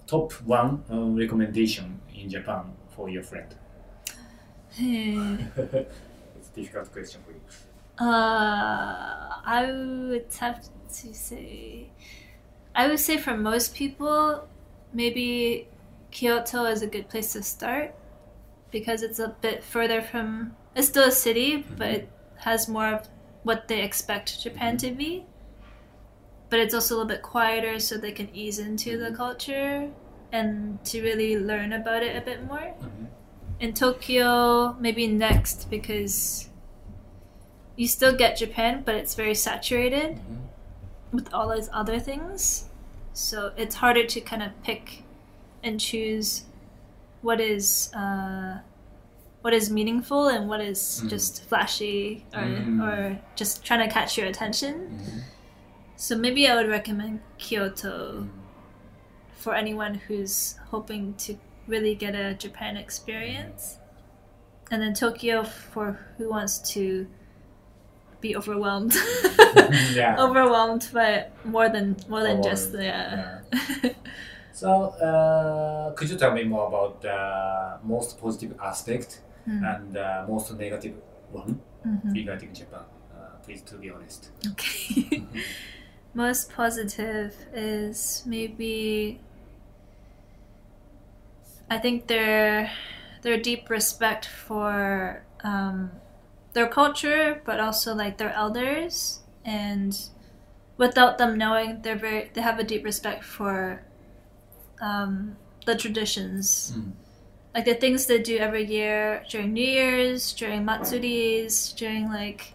top 0.06 0.32
one 0.44 0.82
uh, 0.92 1.00
recommendation 1.22 1.98
in 2.22 2.30
Japan 2.30 2.72
for 2.94 3.08
your 3.08 3.22
friend? 3.22 3.54
Hmm. 4.76 5.36
it's 5.56 6.48
a 6.48 6.54
difficult 6.54 6.92
question 6.92 7.20
for 7.26 7.32
you. 7.32 7.40
Uh, 7.98 9.40
I 9.44 9.70
would 9.70 10.26
have 10.40 10.62
to 10.62 11.14
say, 11.14 11.90
I 12.74 12.88
would 12.88 13.00
say 13.00 13.18
for 13.18 13.36
most 13.36 13.74
people, 13.74 14.48
maybe 14.94 15.68
Kyoto 16.10 16.64
is 16.64 16.82
a 16.82 16.86
good 16.86 17.08
place 17.08 17.32
to 17.34 17.42
start 17.42 17.94
because 18.70 19.02
it's 19.02 19.18
a 19.18 19.36
bit 19.40 19.62
further 19.62 20.00
from. 20.00 20.56
It's 20.74 20.88
still 20.88 21.08
a 21.08 21.12
city, 21.12 21.66
but 21.76 21.88
it 21.90 22.08
has 22.36 22.68
more 22.68 22.86
of 22.86 23.08
what 23.42 23.68
they 23.68 23.82
expect 23.82 24.42
Japan 24.42 24.78
to 24.78 24.90
be. 24.90 25.26
But 26.48 26.60
it's 26.60 26.74
also 26.74 26.94
a 26.94 26.96
little 26.96 27.08
bit 27.08 27.22
quieter, 27.22 27.78
so 27.78 27.98
they 27.98 28.12
can 28.12 28.34
ease 28.34 28.58
into 28.58 28.96
the 28.96 29.14
culture 29.14 29.90
and 30.32 30.82
to 30.86 31.02
really 31.02 31.38
learn 31.38 31.72
about 31.72 32.02
it 32.02 32.16
a 32.16 32.20
bit 32.20 32.44
more 32.44 32.74
in 33.60 33.72
Tokyo, 33.74 34.74
maybe 34.80 35.06
next 35.06 35.68
because 35.70 36.48
you 37.76 37.86
still 37.86 38.14
get 38.16 38.36
Japan, 38.36 38.82
but 38.84 38.94
it's 38.94 39.14
very 39.14 39.34
saturated 39.34 40.18
with 41.12 41.32
all 41.32 41.48
those 41.48 41.68
other 41.72 41.98
things. 42.00 42.66
So 43.12 43.52
it's 43.56 43.76
harder 43.76 44.04
to 44.06 44.20
kind 44.20 44.42
of 44.42 44.50
pick 44.62 45.02
and 45.62 45.78
choose 45.78 46.44
what 47.20 47.40
is 47.40 47.92
uh, 47.94 48.58
what 49.42 49.52
is 49.52 49.70
meaningful 49.70 50.28
and 50.28 50.48
what 50.48 50.60
is 50.60 51.02
Mm. 51.04 51.10
just 51.10 51.44
flashy 51.48 52.24
or 52.32 52.42
Mm. 52.42 52.80
or 52.82 53.18
just 53.36 53.64
trying 53.64 53.86
to 53.86 53.92
catch 53.92 54.16
your 54.16 54.26
attention. 54.26 54.74
Mhm. 54.74 55.22
So 55.96 56.16
maybe 56.16 56.48
I 56.48 56.54
would 56.56 56.68
recommend 56.68 57.20
Kyoto 57.38 58.22
Mm. 58.22 58.28
For 59.42 59.54
anyone 59.54 59.94
who's 60.06 60.56
hoping 60.70 61.14
to 61.14 61.36
really 61.66 61.94
get 61.94 62.14
a 62.14 62.34
Japan 62.34 62.76
experience. 62.76 63.78
And 64.70 64.80
then 64.82 64.94
Tokyo 64.94 65.42
for 65.44 65.98
who 66.16 66.30
wants 66.30 66.58
to 66.74 67.06
be 68.20 68.36
overwhelmed. 68.36 68.94
Yeah. 69.94 70.16
overwhelmed 70.26 70.88
by 70.94 71.26
more 71.44 71.68
than 71.68 71.96
more 72.08 72.22
than 72.22 72.42
just 72.42 72.72
the 72.72 72.88
Overwhelmed, 72.88 73.96
So, 74.52 74.68
uh, 75.08 75.92
could 75.96 76.08
you 76.10 76.16
tell 76.16 76.32
me 76.32 76.44
more 76.44 76.66
about 76.68 77.00
the 77.02 77.78
most 77.82 78.20
positive 78.20 78.52
aspect 78.62 79.20
Hmm. 79.44 79.64
and 79.64 79.92
the 79.92 80.24
most 80.28 80.46
negative 80.56 80.94
one 81.32 81.58
Mhm. 81.86 82.14
regarding 82.14 82.52
Japan? 82.54 82.84
Uh, 83.14 83.36
please, 83.44 83.62
to 83.62 83.74
be 83.76 83.90
honest. 83.90 84.30
Okay. 84.52 85.24
Most 86.14 86.52
positive 86.52 87.34
is 87.54 88.22
maybe 88.26 89.18
I 91.72 91.78
think 91.78 92.06
their 92.06 92.70
their 93.22 93.38
deep 93.38 93.70
respect 93.70 94.26
for 94.26 95.24
um, 95.42 95.90
their 96.52 96.66
culture, 96.68 97.40
but 97.46 97.60
also 97.60 97.94
like 97.94 98.18
their 98.18 98.32
elders, 98.32 99.20
and 99.44 99.96
without 100.76 101.16
them 101.18 101.38
knowing, 101.38 101.80
they're 101.82 101.96
very 101.96 102.30
they 102.34 102.42
have 102.42 102.58
a 102.58 102.64
deep 102.64 102.84
respect 102.84 103.24
for 103.24 103.82
um, 104.80 105.36
the 105.66 105.74
traditions 105.76 106.72
Mm. 106.76 106.92
like 107.54 107.64
the 107.64 107.74
things 107.74 108.06
they 108.06 108.18
do 108.18 108.36
every 108.38 108.64
year 108.64 109.24
during 109.30 109.52
New 109.52 109.64
Year's, 109.78 110.32
during 110.32 110.64
Matsuris, 110.64 111.74
during 111.76 112.08
like 112.08 112.54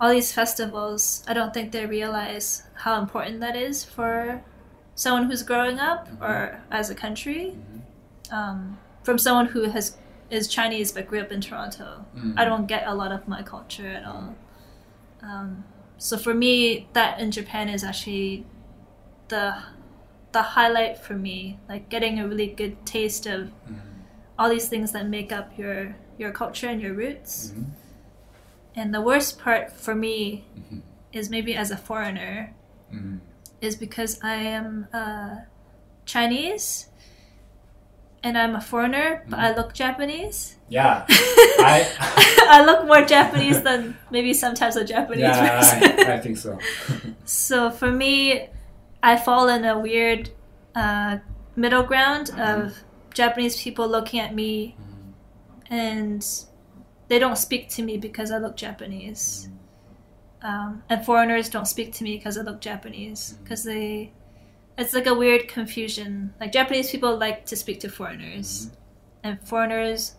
all 0.00 0.10
these 0.10 0.32
festivals. 0.32 1.24
I 1.28 1.34
don't 1.34 1.52
think 1.54 1.72
they 1.72 1.86
realize 1.86 2.62
how 2.84 3.00
important 3.00 3.40
that 3.40 3.56
is 3.56 3.84
for 3.84 4.42
someone 4.94 5.24
who's 5.28 5.42
growing 5.42 5.78
up 5.78 6.08
or 6.20 6.60
as 6.70 6.90
a 6.90 6.94
country. 6.94 7.56
Um, 8.30 8.78
from 9.02 9.18
someone 9.18 9.46
who 9.46 9.62
has 9.70 9.96
is 10.30 10.46
Chinese 10.48 10.92
but 10.92 11.06
grew 11.06 11.20
up 11.20 11.32
in 11.32 11.40
Toronto, 11.40 12.04
Mm. 12.14 12.34
I 12.36 12.44
don't 12.44 12.66
get 12.66 12.86
a 12.86 12.94
lot 12.94 13.12
of 13.12 13.26
my 13.26 13.42
culture 13.42 13.88
at 13.88 14.04
all. 14.04 14.34
Um, 15.22 15.64
so 15.96 16.18
for 16.18 16.34
me, 16.34 16.86
that 16.92 17.18
in 17.18 17.30
Japan 17.30 17.68
is 17.68 17.82
actually 17.84 18.44
the 19.28 19.54
the 20.32 20.42
highlight 20.42 20.98
for 20.98 21.14
me, 21.14 21.58
like 21.70 21.88
getting 21.88 22.20
a 22.20 22.28
really 22.28 22.46
good 22.48 22.84
taste 22.84 23.24
of 23.26 23.48
Mm. 23.66 23.80
all 24.38 24.50
these 24.50 24.68
things 24.68 24.92
that 24.92 25.06
make 25.08 25.32
up 25.32 25.56
your 25.58 25.96
your 26.18 26.30
culture 26.32 26.68
and 26.68 26.82
your 26.82 26.92
roots. 26.92 27.52
Mhm. 27.56 27.64
And 28.76 28.94
the 28.94 29.00
worst 29.00 29.38
part 29.38 29.72
for 29.72 29.94
me 29.94 30.44
Mhm. 30.56 30.82
is 31.12 31.30
maybe 31.30 31.54
as 31.56 31.70
a 31.70 31.76
foreigner 31.76 32.52
Mm. 32.92 33.20
is 33.62 33.74
because 33.76 34.20
I 34.22 34.34
am 34.34 34.86
uh, 34.92 35.36
Chinese 36.04 36.88
and 38.22 38.36
I'm 38.36 38.54
a 38.56 38.60
foreigner, 38.60 39.24
but 39.28 39.38
I 39.38 39.48
mm-hmm. 39.48 39.60
look 39.60 39.74
Japanese. 39.74 40.56
Yeah, 40.68 41.06
I, 41.08 41.86
I 42.48 42.64
look 42.64 42.86
more 42.86 43.04
Japanese 43.04 43.62
than 43.62 43.96
maybe 44.10 44.34
sometimes 44.34 44.76
a 44.76 44.84
Japanese 44.84 45.22
yeah, 45.22 45.58
person. 45.58 46.08
I, 46.10 46.14
I 46.14 46.18
think 46.20 46.36
so. 46.36 46.58
So 47.24 47.70
for 47.70 47.90
me, 47.90 48.48
I 49.02 49.18
fall 49.18 49.48
in 49.48 49.64
a 49.66 49.78
weird 49.78 50.30
uh, 50.74 51.18
middle 51.56 51.82
ground 51.82 52.28
mm-hmm. 52.28 52.40
of 52.40 52.78
Japanese 53.12 53.60
people 53.62 53.86
looking 53.86 54.18
at 54.20 54.34
me 54.34 54.76
mm-hmm. 54.78 55.74
and 55.74 56.26
they 57.08 57.18
don't 57.18 57.36
speak 57.36 57.68
to 57.70 57.82
me 57.82 57.98
because 57.98 58.30
I 58.30 58.38
look 58.38 58.56
Japanese. 58.56 59.48
Um, 60.40 60.82
and 60.88 61.04
foreigners 61.04 61.48
don't 61.48 61.66
speak 61.66 61.92
to 61.94 62.04
me 62.04 62.16
because 62.16 62.38
I 62.38 62.42
look 62.42 62.60
Japanese 62.60 63.38
because 63.42 63.64
they, 63.64 64.12
it's 64.78 64.94
like 64.94 65.06
a 65.06 65.14
weird 65.14 65.48
confusion. 65.48 66.32
Like 66.40 66.52
Japanese 66.52 66.90
people 66.90 67.16
like 67.18 67.44
to 67.46 67.56
speak 67.56 67.80
to 67.80 67.88
foreigners, 67.88 68.70
and 69.24 69.38
foreigners 69.46 70.14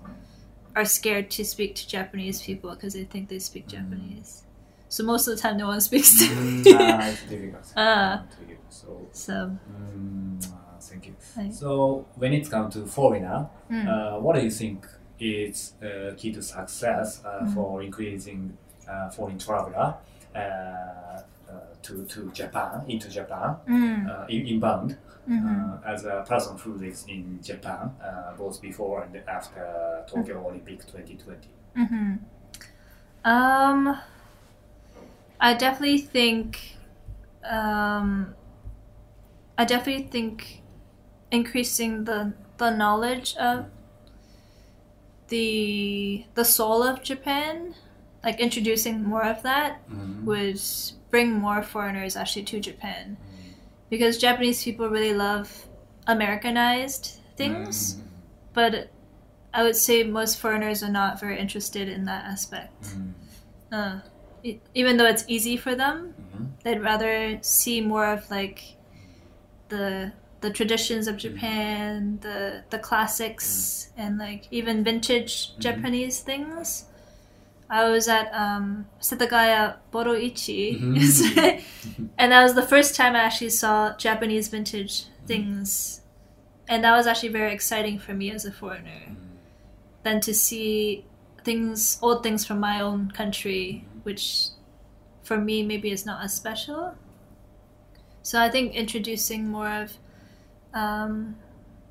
are 0.76 0.86
scared 0.86 1.32
to 1.32 1.44
speak 1.46 1.76
to 1.76 1.88
Japanese 1.88 2.42
people 2.42 2.70
because 2.72 2.94
they 2.94 3.06
think 3.06 3.30
they 3.30 3.40
speak 3.40 3.68
Japanese. 3.68 4.44
So 4.90 5.04
most 5.04 5.28
of 5.28 5.36
the 5.36 5.42
time, 5.42 5.58
no 5.58 5.68
one 5.68 5.82
speaks 5.90 6.20
to 6.20 6.36
me. 6.36 6.64
ah, 6.76 7.08
it's 7.10 7.24
difficult. 7.24 7.74
Ah. 7.76 8.24
to 8.40 8.50
you. 8.52 8.58
So, 8.70 9.08
so 9.12 9.34
mm, 9.72 10.52
ah, 10.54 10.78
thank 10.82 11.08
you. 11.08 11.16
Right. 11.38 11.54
So, 11.54 12.06
when 12.16 12.34
it 12.34 12.50
comes 12.50 12.74
to 12.76 12.86
foreigner, 12.86 13.48
Mm. 13.72 13.88
uh, 13.88 14.20
what 14.20 14.36
do 14.36 14.42
you 14.42 14.50
think 14.52 14.86
is 15.20 15.74
uh, 15.84 16.14
key 16.18 16.32
to 16.34 16.42
success 16.42 17.22
uh, 17.24 17.44
Mm. 17.44 17.54
for 17.54 17.82
increasing 17.84 18.58
uh, 18.90 19.10
foreign 19.12 19.38
traveler 19.38 19.96
uh, 20.36 21.22
to 21.82 22.06
to 22.06 22.32
Japan 22.32 22.84
into 22.88 23.10
Japan 23.10 23.56
mm, 23.68 24.10
uh, 24.10 24.26
in- 24.30 24.48
inbound? 24.48 24.98
mhm. 25.28 25.46
Uh, 25.46 25.78
as 25.86 26.06
a 26.06 26.24
person 26.28 26.58
who 26.58 26.74
lives 26.74 27.06
in 27.08 27.40
Japan, 27.44 27.92
uh, 28.04 28.34
both 28.38 28.62
before 28.62 29.04
and 29.04 29.16
after 29.28 30.04
Tokyo 30.08 30.46
Olympic 30.48 30.86
2020. 30.88 31.50
hmm 31.76 32.16
Um, 33.24 34.00
I 35.40 35.54
definitely 35.54 36.00
think, 36.00 36.78
um, 37.44 38.36
I 39.60 39.66
definitely 39.66 40.08
think 40.08 40.64
increasing 41.32 42.06
the 42.06 42.34
the 42.58 42.72
knowledge 42.72 43.36
of 43.38 43.68
the 45.28 46.26
the 46.34 46.46
soul 46.46 46.84
of 46.84 47.04
Japan, 47.04 47.76
like 48.24 48.40
introducing 48.40 49.04
more 49.04 49.24
of 49.24 49.44
that, 49.44 49.82
would 50.26 50.60
bring 51.10 51.32
more 51.34 51.62
foreigners 51.64 52.16
actually 52.16 52.44
to 52.44 52.60
Japan, 52.60 53.18
because 53.90 54.18
Japanese 54.18 54.64
people 54.64 54.90
really 54.90 55.14
love 55.14 55.68
Americanized 56.08 57.20
things 57.38 57.96
Mm. 57.96 58.02
but 58.54 58.90
I 59.54 59.64
would 59.64 59.76
say 59.76 60.04
most 60.04 60.38
foreigners 60.40 60.84
are 60.84 60.92
not 60.92 61.20
very 61.20 61.40
interested 61.40 61.88
in 61.90 62.06
that 62.06 62.26
aspect. 62.26 62.82
Mm. 62.84 63.14
Uh, 63.72 64.00
even 64.76 64.98
though 64.98 65.06
it's 65.06 65.26
easy 65.28 65.58
for 65.58 65.74
them, 65.76 66.14
Mhm. 66.18 66.50
they'd 66.64 66.82
rather 66.82 67.40
see 67.42 67.82
more 67.82 68.08
of 68.08 68.30
like 68.30 68.76
the 69.70 70.12
the 70.42 70.50
traditions 70.50 71.08
of 71.08 71.18
Japan, 71.18 72.20
the 72.22 72.64
the 72.70 72.80
classics, 72.80 73.90
and 73.98 74.18
like 74.18 74.48
even 74.52 74.84
vintage 74.84 75.58
Japanese 75.60 76.20
things. 76.22 76.86
I 77.70 77.88
was 77.90 78.08
at 78.08 78.34
um, 78.34 78.88
Setagaya 79.00 79.76
Boroichi, 79.92 80.80
Mhm. 80.82 80.96
yesterday, 81.00 81.64
and 82.18 82.32
that 82.32 82.42
was 82.44 82.56
the 82.56 82.64
first 82.66 82.96
time 82.96 83.16
I 83.16 83.20
actually 83.20 83.52
saw 83.52 83.96
Japanese 83.98 84.48
vintage 84.48 85.06
things, 85.28 86.02
and 86.68 86.84
that 86.84 86.96
was 86.98 87.06
actually 87.06 87.30
very 87.30 87.54
exciting 87.54 88.00
for 88.00 88.14
me 88.14 88.32
as 88.32 88.46
a 88.46 88.52
foreigner. 88.52 89.16
Than 90.04 90.20
to 90.22 90.34
see 90.34 91.06
things, 91.44 92.00
old 92.02 92.24
things 92.24 92.46
from 92.46 92.60
my 92.60 92.82
own 92.82 93.12
country, 93.12 93.86
which 94.04 94.48
for 95.24 95.38
me 95.38 95.62
maybe 95.62 95.92
is 95.92 96.06
not 96.06 96.24
as 96.24 96.34
special. 96.34 96.96
So 98.24 98.40
I 98.42 98.50
think 98.50 98.74
introducing 98.74 99.48
more 99.48 99.70
of 99.70 99.94
um, 100.74 101.36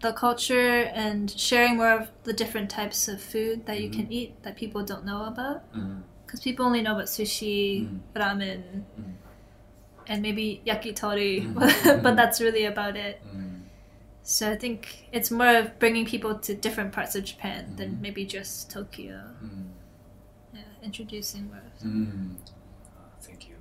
the 0.00 0.12
culture 0.12 0.82
and 0.94 1.30
sharing 1.30 1.76
more 1.76 1.92
of 1.92 2.08
the 2.24 2.32
different 2.32 2.70
types 2.70 3.08
of 3.08 3.20
food 3.20 3.66
that 3.66 3.80
you 3.80 3.90
can 3.90 4.10
eat 4.12 4.42
that 4.44 4.56
people 4.56 4.82
don't 4.84 5.04
know 5.04 5.24
about. 5.24 5.72
Mm. 5.74 6.02
Because 6.24 6.40
people 6.40 6.66
only 6.66 6.82
know 6.82 6.92
about 6.92 7.06
sushi, 7.06 7.88
Mm. 7.88 8.00
ramen, 8.14 8.62
Mm. 9.00 9.14
and 10.06 10.22
maybe 10.22 10.62
yakitori, 10.66 11.42
Mm. 11.54 12.02
but 12.02 12.14
that's 12.16 12.40
really 12.40 12.64
about 12.66 12.96
it. 12.96 13.20
Mm. 13.34 13.62
So 14.22 14.50
I 14.52 14.56
think 14.56 15.08
it's 15.10 15.30
more 15.30 15.56
of 15.56 15.78
bringing 15.78 16.04
people 16.06 16.34
to 16.38 16.54
different 16.54 16.92
parts 16.92 17.16
of 17.16 17.24
Japan 17.24 17.74
than 17.76 17.98
maybe 18.00 18.24
just 18.26 18.70
Tokyo. 18.70 19.20
Mm. 19.42 19.68
Yeah, 20.54 20.60
introducing 20.82 21.48
more. 21.48 21.56
of- 21.66 21.82
Mm. 21.82 22.36
Uh, 22.36 23.00
Thank 23.20 23.48
you. 23.48 23.54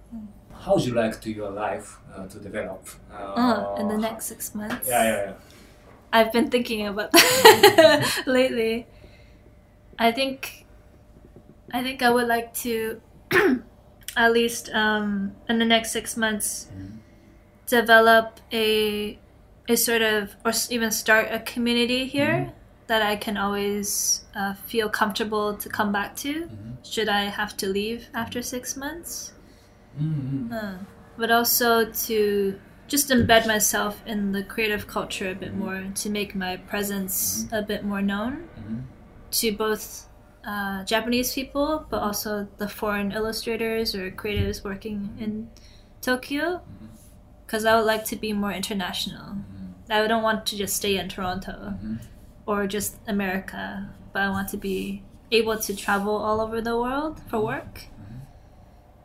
How 0.53 0.75
would 0.75 0.85
you 0.85 0.93
like 0.93 1.21
to 1.21 1.31
your 1.31 1.51
life 1.51 1.97
uh, 2.13 2.27
to 2.27 2.37
develop? 2.39 2.83
Uh, 3.11 3.15
Uh, 3.15 3.75
in 3.81 3.87
the 3.87 3.97
next 3.97 4.25
six 4.25 4.53
months. 4.55 4.87
Yeah, 4.87 5.03
yeah, 5.03 5.25
yeah. 5.25 5.33
I've 6.11 6.31
been 6.31 6.49
thinking 6.49 6.87
about 6.87 7.11
that 7.11 8.23
lately. 8.25 8.87
I 9.99 10.11
think, 10.11 10.65
I 11.73 11.81
think 11.83 12.01
I 12.01 12.09
would 12.09 12.27
like 12.27 12.53
to, 12.65 13.01
at 14.17 14.31
least 14.31 14.69
um, 14.73 15.33
in 15.49 15.59
the 15.59 15.65
next 15.65 15.91
six 15.91 16.15
months, 16.17 16.67
Mhm. 16.71 16.99
develop 17.67 18.39
a, 18.51 19.19
a 19.67 19.75
sort 19.75 20.01
of, 20.01 20.35
or 20.45 20.51
even 20.69 20.91
start 20.91 21.27
a 21.31 21.39
community 21.39 22.05
here 22.05 22.53
that 22.87 23.01
I 23.01 23.15
can 23.17 23.35
always 23.37 24.23
uh, 24.35 24.53
feel 24.53 24.87
comfortable 24.89 25.55
to 25.57 25.67
come 25.69 25.91
back 25.91 26.15
to. 26.17 26.43
Mhm. 26.47 26.77
Should 26.83 27.09
I 27.09 27.23
have 27.25 27.57
to 27.57 27.67
leave 27.67 28.07
after 28.13 28.41
six 28.41 28.77
months? 28.77 29.33
Mm, 29.99 30.49
mm. 30.49 30.53
Uh, 30.53 30.77
but 31.17 31.31
also 31.31 31.91
to 31.91 32.59
just 32.87 33.09
embed 33.09 33.45
myself 33.47 34.01
in 34.05 34.31
the 34.31 34.43
creative 34.43 34.87
culture 34.87 35.29
a 35.29 35.35
bit 35.35 35.49
mm-hmm. 35.49 35.59
more 35.59 35.83
to 35.95 36.09
make 36.09 36.35
my 36.35 36.57
presence 36.57 37.43
mm-hmm. 37.43 37.55
a 37.55 37.61
bit 37.61 37.83
more 37.83 38.01
known 38.01 38.47
Mhm. 38.59 38.83
to 39.31 39.51
both 39.55 40.07
uh, 40.45 40.83
Japanese 40.85 41.33
people, 41.33 41.85
but 41.89 41.97
mm-hmm. 41.97 42.07
also 42.07 42.47
the 42.57 42.69
foreign 42.69 43.11
illustrators 43.11 43.93
or 43.93 44.09
creatives 44.11 44.63
working 44.63 45.09
in 45.19 45.49
Tokyo, 46.01 46.61
because 47.45 47.65
I 47.65 47.75
would 47.75 47.85
like 47.85 48.05
to 48.05 48.15
be 48.15 48.31
more 48.33 48.51
international. 48.53 49.35
I 49.89 50.05
don't 50.07 50.23
want 50.23 50.45
to 50.47 50.57
just 50.57 50.75
stay 50.75 50.97
in 50.97 51.07
Toronto 51.09 51.73
or 52.45 52.67
just 52.67 52.97
America, 53.07 53.89
but 54.13 54.21
I 54.21 54.29
want 54.29 54.49
to 54.49 54.57
be 54.57 55.03
able 55.31 55.57
to 55.57 55.75
travel 55.75 56.15
all 56.15 56.39
over 56.41 56.61
the 56.61 56.77
world 56.77 57.21
for 57.29 57.39
work. 57.39 57.85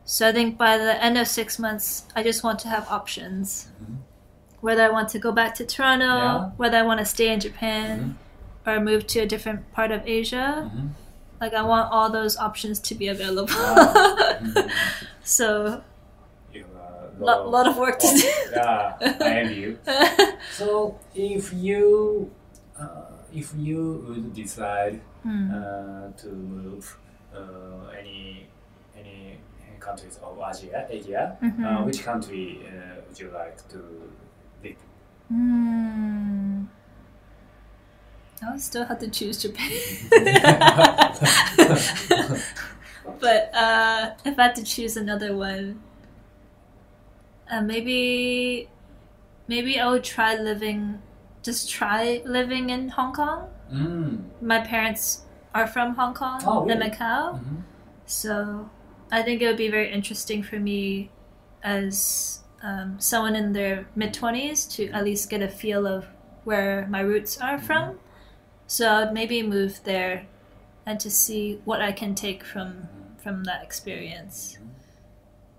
So 0.05 0.29
I 0.29 0.33
think 0.33 0.59
by 0.59 0.77
the 0.79 1.03
end 1.03 1.17
of 1.17 1.27
six 1.29 1.59
months, 1.59 2.05
I 2.17 2.23
just 2.23 2.43
want 2.45 2.59
to 2.61 2.69
have 2.69 2.87
options. 2.89 3.69
Whether 4.61 4.83
I 4.85 4.91
want 4.91 5.09
to 5.11 5.19
go 5.19 5.33
back 5.33 5.55
to 5.57 5.65
Toronto, 5.67 6.05
Yeah. 6.07 6.51
whether 6.57 6.77
I 6.79 6.83
want 6.83 7.01
to 7.01 7.05
stay 7.07 7.33
in 7.33 7.41
Japan, 7.41 8.17
or 8.67 8.79
move 8.81 9.07
to 9.09 9.21
a 9.21 9.27
different 9.27 9.73
part 9.73 9.91
of 9.91 10.07
Asia. 10.07 10.71
Like 11.41 11.55
I 11.55 11.63
want 11.63 11.91
all 11.93 12.11
those 12.11 12.37
options 12.37 12.79
to 12.81 12.95
be 12.95 13.09
available. 13.09 13.49
so 15.25 15.83
You 16.53 16.65
have 16.65 17.21
a 17.21 17.25
lot, 17.25 17.47
lot, 17.47 17.51
lot 17.51 17.67
of 17.69 17.77
work 17.77 17.99
to 17.99 18.07
do. 18.07 18.29
yeah, 18.53 18.95
I 19.01 19.29
envy 19.41 19.55
you. 19.55 19.79
So 20.53 20.99
if 21.15 21.53
you 21.53 22.31
uh, 22.79 23.17
if 23.35 23.53
you 23.57 24.05
would 24.07 24.35
decide 24.35 25.01
Hmm. 25.23 25.51
uh, 25.55 26.11
to 26.19 26.29
move 26.35 26.99
uh, 27.35 27.87
any 27.99 28.47
countries 29.83 30.19
of 30.23 30.39
Asia, 30.39 30.87
Asia, 30.89 31.37
uh, 31.43 31.45
Mhm. 31.47 31.85
which 31.87 32.01
country 32.05 32.45
uh, 32.67 33.01
would 33.07 33.19
you 33.19 33.29
like 33.35 33.57
to 33.75 33.81
live? 34.63 34.81
Hmm. 35.29 36.65
I'll 38.45 38.59
still 38.59 38.85
have 38.87 38.99
to 38.99 39.09
choose 39.09 39.37
Japan. 39.43 39.71
but 43.21 43.51
uh, 43.55 44.11
if 44.25 44.39
I 44.39 44.43
had 44.43 44.55
to 44.57 44.65
choose 44.65 44.97
another 44.97 45.37
one, 45.37 45.81
uh, 47.51 47.61
maybe 47.61 48.69
maybe 49.49 49.79
I 49.79 49.91
would 49.91 50.05
try 50.05 50.35
living, 50.37 51.03
just 51.43 51.71
try 51.71 52.23
living 52.25 52.71
in 52.71 52.89
Hong 52.91 53.13
Kong. 53.15 53.49
Mm. 53.73 54.25
My 54.41 54.61
parents 54.61 55.23
are 55.55 55.67
from 55.67 55.95
Hong 55.95 56.15
Kong 56.15 56.41
Oh, 56.47 56.63
and 56.69 56.81
really? 56.81 56.91
Macau, 56.91 57.39
Mhm. 57.39 57.63
so 58.07 58.69
I 59.13 59.23
think 59.23 59.43
it 59.43 59.47
would 59.49 59.59
be 59.59 59.71
very 59.71 59.93
interesting 59.93 60.43
for 60.43 60.59
me 60.59 61.13
as 61.63 62.41
um, 62.63 62.99
someone 63.01 63.37
in 63.37 63.53
their 63.53 63.89
mid 63.95 64.15
20s 64.15 64.67
to 64.77 64.91
at 64.91 65.05
least 65.05 65.31
get 65.31 65.43
a 65.43 65.49
feel 65.49 65.87
of 65.87 66.07
where 66.45 66.87
my 66.89 67.01
roots 67.01 67.39
are 67.41 67.59
from. 67.61 68.01
So 68.67 68.91
I'd 68.93 69.15
maybe 69.15 69.43
move 69.43 69.81
there 69.85 70.29
and 70.87 71.01
to 71.01 71.11
see 71.11 71.61
what 71.65 71.83
I 71.83 71.93
can 71.93 72.15
take 72.15 72.45
from 72.45 72.89
from 73.19 73.45
that 73.45 73.63
experience. 73.63 74.59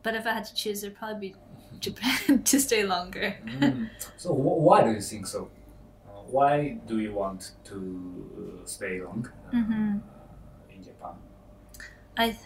But 0.03 0.15
if 0.15 0.25
I 0.27 0.33
had 0.33 0.45
to 0.45 0.53
choose, 0.55 0.83
it'd 0.83 0.97
probably 0.97 1.29
be 1.29 1.35
Japan 1.79 2.43
to 2.45 2.59
stay 2.59 2.83
longer. 2.83 3.37
Mm. 3.45 3.89
So 4.17 4.33
wh- 4.33 4.59
why 4.61 4.83
do 4.83 4.91
you 4.91 5.01
think 5.01 5.27
so? 5.27 5.49
Uh, 6.07 6.21
why 6.29 6.79
do 6.87 6.99
you 6.99 7.13
want 7.13 7.51
to 7.65 8.61
uh, 8.63 8.65
stay 8.67 9.01
long 9.01 9.29
uh, 9.47 9.51
Mhm. 9.55 10.01
in 10.69 10.83
Japan? 10.83 11.15
I, 12.17 12.29
th- 12.31 12.39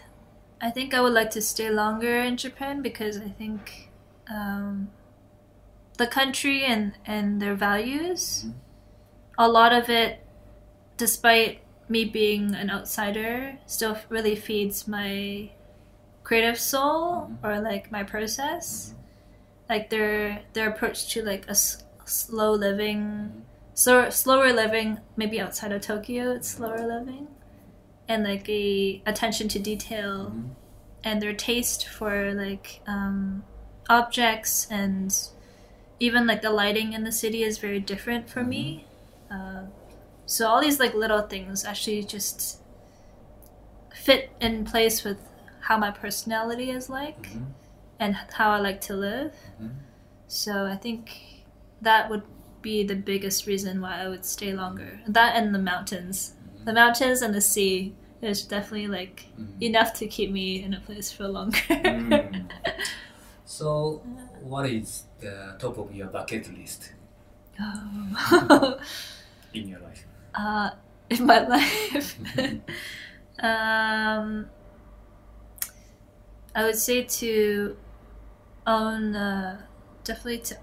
I 0.60 0.70
think 0.70 0.92
I 0.94 1.00
would 1.00 1.12
like 1.12 1.30
to 1.30 1.42
stay 1.42 1.70
longer 1.70 2.18
in 2.22 2.36
Japan 2.36 2.82
because 2.82 3.18
I 3.18 3.28
think 3.28 3.90
um, 4.28 4.90
the 5.98 6.06
country 6.06 6.64
and, 6.64 6.94
and 7.06 7.40
their 7.40 7.54
values, 7.54 8.44
Mhm. 8.46 8.54
a 9.38 9.48
lot 9.48 9.72
of 9.72 9.88
it, 9.88 10.20
despite 10.96 11.60
me 11.88 12.04
being 12.04 12.54
an 12.54 12.70
outsider, 12.70 13.58
still 13.66 13.96
really 14.08 14.34
feeds 14.36 14.86
my 14.88 15.50
creative 16.24 16.58
soul 16.58 17.28
Mhm. 17.30 17.38
or 17.44 17.60
like 17.60 17.90
my 17.92 18.02
process. 18.02 18.94
Like 19.68 19.90
their 19.90 20.42
their 20.54 20.68
approach 20.70 21.08
to 21.12 21.22
like 21.22 21.46
a 21.46 21.50
s- 21.52 21.84
slow 22.04 22.52
living, 22.52 23.44
slow, 23.74 24.10
slower 24.10 24.52
living, 24.52 24.98
maybe 25.16 25.40
outside 25.40 25.72
of 25.72 25.82
Tokyo, 25.82 26.32
it's 26.32 26.48
slower 26.48 26.86
living 26.86 27.28
and 28.08 28.24
like 28.24 28.48
a 28.48 29.02
attention 29.06 29.48
to 29.48 29.58
detail 29.58 30.30
Mhm. 30.32 30.50
and 31.04 31.22
their 31.22 31.34
taste 31.34 31.86
for 31.86 32.32
like 32.34 32.80
um, 32.86 33.44
objects 33.88 34.66
and 34.70 35.14
even 36.00 36.26
like 36.26 36.42
the 36.42 36.50
lighting 36.50 36.92
in 36.92 37.04
the 37.04 37.12
city 37.12 37.42
is 37.42 37.58
very 37.58 37.80
different 37.80 38.28
for 38.30 38.42
me 38.44 38.86
uh, 39.30 39.62
so 40.26 40.46
all 40.48 40.60
these 40.60 40.78
like 40.80 40.94
little 40.94 41.22
things 41.22 41.64
actually 41.64 42.02
just 42.04 42.58
fit 43.94 44.30
in 44.40 44.64
place 44.64 45.04
with 45.04 45.18
how 45.60 45.76
my 45.76 45.90
personality 45.90 46.70
is 46.70 46.88
like 46.88 47.22
Mhm. 47.32 47.46
and 47.98 48.14
how 48.34 48.50
i 48.50 48.58
like 48.58 48.80
to 48.82 48.94
live 48.94 49.32
Mhm. 49.60 49.70
so 50.26 50.66
i 50.66 50.76
think 50.76 51.44
that 51.82 52.08
would 52.10 52.22
be 52.62 52.82
the 52.84 52.94
biggest 52.94 53.46
reason 53.46 53.80
why 53.80 54.00
i 54.02 54.08
would 54.08 54.24
stay 54.24 54.52
longer 54.52 55.00
that 55.06 55.36
and 55.36 55.54
the 55.54 55.58
mountains 55.58 56.34
the 56.68 56.74
mountains 56.74 57.22
and 57.24 57.32
the 57.34 57.40
sea 57.40 57.94
is 58.20 58.44
definitely 58.44 58.88
like 58.88 59.24
Mhm. 59.40 59.56
enough 59.68 59.90
to 60.00 60.06
keep 60.06 60.30
me 60.30 60.62
in 60.64 60.74
a 60.74 60.80
place 60.80 61.08
for 61.16 61.26
longer. 61.28 61.56
Mm. 61.70 62.44
So, 63.44 64.02
what 64.52 64.66
is 64.68 65.04
the 65.20 65.56
top 65.58 65.78
of 65.78 65.94
your 65.94 66.08
bucket 66.08 66.44
list 66.58 66.92
Oh. 67.60 68.78
in 69.54 69.68
your 69.68 69.80
life? 69.80 70.04
uh, 70.34 70.70
in 71.10 71.24
my 71.26 71.40
life, 71.54 72.06
um, 73.40 74.46
I 76.54 76.62
would 76.64 76.76
say 76.76 77.04
to 77.04 77.76
own 78.66 79.14
uh, 79.16 79.60
definitely 80.04 80.38
to. 80.48 80.56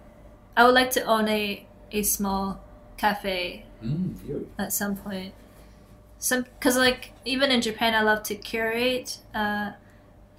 I 0.58 0.66
would 0.66 0.76
like 0.76 0.92
to 0.92 1.04
own 1.04 1.28
a 1.28 1.66
a 1.92 2.04
small 2.04 2.60
cafe 2.98 3.66
Mm, 3.84 4.16
at 4.58 4.72
some 4.74 4.96
point. 4.96 5.34
Some 6.28 6.42
because 6.58 6.76
like 6.88 7.02
even 7.34 7.48
in 7.52 7.62
Japan, 7.62 7.94
I 7.94 8.02
love 8.02 8.22
to 8.30 8.36
curate 8.36 9.10
uh, 9.42 9.68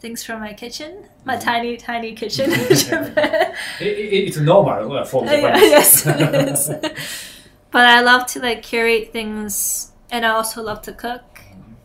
things 0.02 0.24
from 0.26 0.40
my 0.40 0.52
kitchen, 0.62 0.92
my 1.24 1.36
Mhm. 1.36 1.44
tiny 1.50 1.72
tiny 1.76 2.12
kitchen 2.20 2.46
in 2.60 2.74
Japan. 2.86 3.54
It, 3.80 3.94
it, 4.14 4.22
it's 4.28 4.36
normal 4.52 4.92
uh, 4.98 5.04
for 5.04 5.24
Yeah, 5.26 5.56
yes, 5.76 6.04
it 6.06 6.34
is. 6.50 6.62
but 7.74 7.84
I 7.96 8.00
love 8.10 8.26
to 8.32 8.40
like 8.40 8.60
curate 8.72 9.12
things, 9.12 9.92
and 10.10 10.26
I 10.26 10.30
also 10.38 10.58
love 10.70 10.80
to 10.88 10.92
cook, 10.92 11.24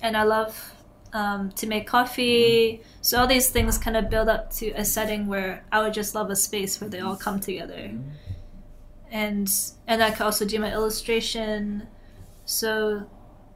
and 0.02 0.18
I 0.18 0.24
love 0.24 0.54
um, 1.14 1.52
to 1.60 1.68
make 1.68 1.86
coffee. 1.86 2.82
So 3.02 3.20
all 3.20 3.28
these 3.28 3.50
things 3.56 3.78
kind 3.78 3.96
of 3.98 4.10
build 4.10 4.30
up 4.30 4.50
to 4.60 4.66
a 4.72 4.84
setting 4.96 5.28
where 5.28 5.64
I 5.72 5.78
would 5.84 5.94
just 5.94 6.16
love 6.16 6.32
a 6.32 6.36
space 6.36 6.82
where 6.82 6.90
they 6.90 7.02
all 7.02 7.18
come 7.28 7.40
together, 7.40 7.92
and 9.12 9.48
and 9.88 10.04
I 10.04 10.10
could 10.12 10.26
also 10.26 10.46
do 10.46 10.60
my 10.60 10.72
illustration. 10.74 11.88
So 12.46 13.06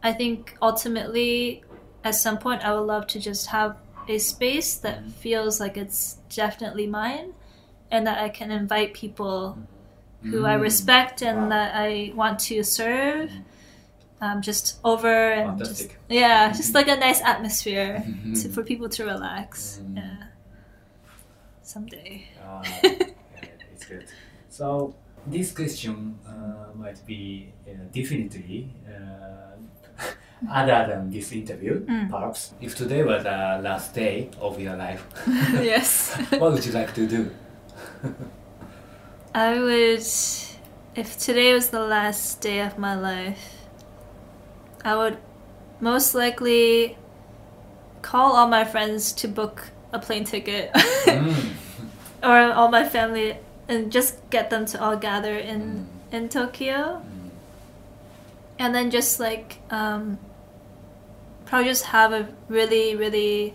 I 0.06 0.12
think 0.14 0.56
ultimately, 0.62 1.64
at 2.04 2.16
some 2.16 2.38
point, 2.38 2.64
I 2.68 2.74
would 2.74 2.88
love 2.96 3.08
to 3.14 3.20
just 3.20 3.48
have 3.48 3.78
a 4.08 4.18
space 4.20 4.78
that 4.86 4.98
feels 5.24 5.60
like 5.60 5.76
it's 5.78 6.18
definitely 6.30 6.88
mine, 6.88 7.34
and 7.92 8.06
that 8.08 8.18
I 8.20 8.30
can 8.30 8.52
invite 8.52 8.94
people 8.94 9.58
who 10.30 10.46
I 10.46 10.56
Mm. 10.58 10.62
respect 10.70 11.22
and 11.24 11.40
Wow. 11.44 11.50
that 11.56 11.70
I 11.76 12.12
want 12.16 12.40
to 12.52 12.64
serve. 12.64 13.32
Um, 14.22 14.42
just 14.42 14.80
over 14.84 15.32
and 15.40 15.60
just 15.60 15.92
yeah, 16.10 16.52
just 16.52 16.74
like 16.74 16.88
a 16.88 16.96
nice 16.96 17.22
atmosphere 17.22 18.04
Mhm. 18.08 18.42
to, 18.42 18.50
for 18.50 18.64
people 18.64 18.90
to 18.90 19.06
relax. 19.06 19.82
Mm. 19.84 19.98
Yeah, 19.98 20.24
someday. 21.62 22.28
Yeah, 22.84 23.50
it's 23.74 23.86
good. 23.86 24.06
So 24.50 24.96
this 25.28 25.52
question 25.52 26.18
uh, 26.28 26.76
might 26.76 27.06
be 27.06 27.54
uh, 27.68 27.72
definitely 27.92 28.70
uh, 28.88 29.55
other 30.52 30.86
than 30.90 31.10
this 31.12 31.32
interview, 31.32 31.86
Mm. 31.86 32.10
perhaps. 32.10 32.54
If 32.62 32.76
today 32.76 33.04
was 33.04 33.24
the 33.24 33.60
last 33.64 33.94
day 33.94 34.30
of 34.40 34.60
your 34.60 34.76
life, 34.76 35.04
yes, 35.62 36.16
what 36.40 36.54
would 36.54 36.66
you 36.66 36.72
like 36.74 36.94
to 36.96 37.08
do? 37.08 37.32
I 39.34 39.60
would. 39.60 40.06
If 40.96 41.18
today 41.20 41.54
was 41.54 41.70
the 41.70 41.82
last 41.82 42.40
day 42.42 42.62
of 42.62 42.78
my 42.78 42.96
life, 42.96 43.54
I 44.86 44.96
would 44.96 45.18
most 45.82 46.16
likely 46.16 46.98
call 48.02 48.36
all 48.38 48.48
my 48.48 48.64
friends 48.64 49.12
to 49.14 49.28
book 49.28 49.72
a 49.92 50.00
plane 50.00 50.24
ticket. 50.24 50.72
Mm. 50.74 51.54
or 52.24 52.52
all 52.54 52.70
my 52.70 52.84
family 52.88 53.38
and 53.68 53.92
just 53.92 54.18
get 54.30 54.50
them 54.50 54.66
to 54.66 54.82
all 54.84 54.96
gather 54.98 55.36
in 55.38 55.86
in 56.12 56.30
Tokyo 56.30 57.02
Mm. 57.02 57.15
And 58.60 58.74
then 58.74 58.90
just 58.92 59.20
like 59.20 59.60
um 59.70 60.18
probably 61.46 61.68
just 61.70 61.86
have 61.86 62.12
a 62.14 62.28
really 62.50 62.96
really 62.96 63.54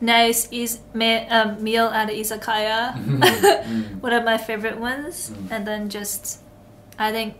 nice 0.00 0.46
is- 0.52 0.80
me- 0.94 1.26
um, 1.28 1.62
meal 1.62 1.86
at 1.86 2.08
izakaya 2.08 2.92
Mm. 2.96 4.00
one 4.02 4.12
of 4.12 4.24
my 4.24 4.36
favorite 4.38 4.78
ones 4.78 5.30
Mm. 5.30 5.50
and 5.50 5.66
then 5.66 5.88
just 5.88 6.40
I 6.98 7.12
think 7.12 7.34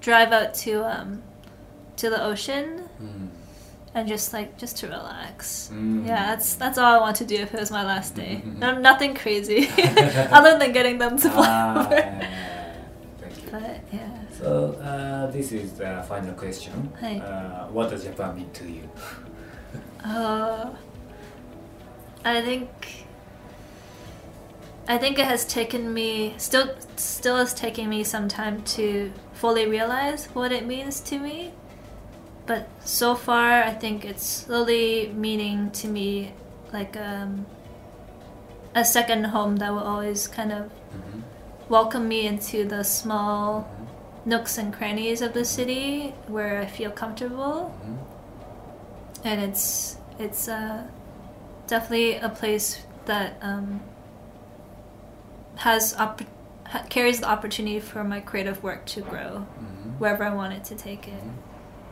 drive 0.00 0.32
out 0.32 0.54
to 0.66 0.82
um 0.84 1.22
to 1.96 2.10
the 2.10 2.22
ocean 2.22 2.88
Mm. 3.00 3.28
and 3.94 4.08
just 4.08 4.32
like 4.32 4.56
just 4.58 4.78
to 4.78 4.86
relax. 4.88 5.70
Mm. 5.72 6.06
Yeah, 6.06 6.34
that's 6.34 6.54
that's 6.54 6.78
all 6.78 6.94
I 6.96 7.00
want 7.00 7.16
to 7.16 7.24
do 7.24 7.36
if 7.36 7.54
it 7.54 7.60
was 7.60 7.70
my 7.70 7.84
last 7.84 8.14
day. 8.16 8.42
No, 8.62 8.78
nothing 8.78 9.14
crazy, 9.14 9.68
other 10.36 10.58
than 10.58 10.72
getting 10.72 10.98
them 10.98 11.16
to 11.18 11.28
fly 11.30 11.46
Ah, 11.48 11.86
over. 11.86 11.96
thank 13.20 13.36
you. 13.36 13.50
But 13.52 13.80
yeah, 13.92 14.21
So 14.42 14.72
uh, 14.82 15.30
this 15.30 15.52
is 15.52 15.74
the 15.74 16.04
final 16.08 16.34
question. 16.34 16.90
Uh, 17.00 17.68
what 17.68 17.90
does 17.90 18.02
Japan 18.02 18.34
mean 18.34 18.50
to 18.54 18.64
you? 18.68 18.90
uh, 20.04 20.70
I 22.24 22.42
think 22.42 23.06
I 24.88 24.98
think 24.98 25.20
it 25.20 25.26
has 25.26 25.44
taken 25.44 25.94
me 25.94 26.34
still 26.38 26.74
still 26.96 27.36
is 27.36 27.54
taking 27.54 27.88
me 27.88 28.02
some 28.02 28.26
time 28.26 28.62
to 28.74 29.12
fully 29.32 29.66
realize 29.68 30.26
what 30.34 30.50
it 30.50 30.66
means 30.66 30.98
to 31.02 31.20
me. 31.20 31.52
But 32.46 32.68
so 32.84 33.14
far, 33.14 33.62
I 33.62 33.70
think 33.70 34.04
it's 34.04 34.26
slowly 34.26 35.12
meaning 35.14 35.70
to 35.70 35.86
me 35.86 36.32
like 36.72 36.96
um, 36.96 37.46
a 38.74 38.84
second 38.84 39.26
home 39.26 39.56
that 39.58 39.70
will 39.70 39.86
always 39.94 40.26
kind 40.26 40.50
of 40.50 40.64
Mhm. 40.66 41.22
welcome 41.68 42.08
me 42.08 42.26
into 42.26 42.64
the 42.66 42.82
small 42.82 43.68
nooks 44.24 44.58
and 44.58 44.72
crannies 44.72 45.20
of 45.22 45.32
the 45.34 45.44
city 45.44 46.14
where 46.28 46.60
I 46.60 46.66
feel 46.66 46.90
comfortable. 46.90 47.74
Mhm. 47.84 47.98
And 49.24 49.40
it's 49.40 49.96
it's 50.18 50.48
uh, 50.48 50.84
definitely 51.66 52.16
a 52.16 52.28
place 52.28 52.82
that 53.06 53.36
um, 53.42 53.80
has 55.56 55.94
opp- 55.98 56.22
ha- 56.66 56.84
carries 56.88 57.20
the 57.20 57.28
opportunity 57.28 57.80
for 57.80 58.04
my 58.04 58.20
creative 58.20 58.62
work 58.62 58.84
to 58.86 59.00
grow 59.00 59.46
Mhm. 59.60 59.98
wherever 59.98 60.24
I 60.24 60.32
want 60.34 60.52
it 60.54 60.64
to 60.64 60.74
take 60.74 61.08
it. 61.08 61.22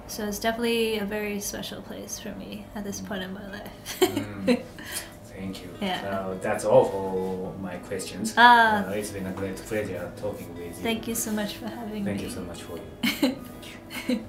So 0.06 0.24
it's 0.26 0.38
definitely 0.40 0.98
a 0.98 1.04
very 1.04 1.40
special 1.40 1.82
place 1.82 2.18
for 2.18 2.30
me 2.34 2.66
at 2.74 2.82
this 2.84 3.00
point 3.00 3.22
in 3.22 3.32
my 3.32 3.46
life. 3.50 4.00
Thank 5.40 5.62
you. 5.62 5.70
Yeah. 5.80 6.10
Uh, 6.10 6.34
that's 6.42 6.66
all 6.66 6.84
for 6.84 7.54
my 7.60 7.76
questions. 7.76 8.34
Ah. 8.36 8.86
Uh, 8.86 8.90
it's 8.90 9.10
been 9.10 9.26
a 9.26 9.32
great 9.32 9.56
pleasure 9.56 10.12
talking 10.20 10.48
with 10.54 10.76
you. 10.76 10.82
Thank 10.82 11.08
you 11.08 11.14
so 11.14 11.32
much 11.32 11.54
for 11.54 11.66
having 11.66 12.04
Thank 12.04 12.04
me. 12.04 12.10
Thank 12.10 12.22
you 12.22 12.30
so 12.30 12.42
much 12.42 12.60
for 12.62 12.76
you. 12.76 12.88
Thank 13.48 14.08
you. 14.08 14.26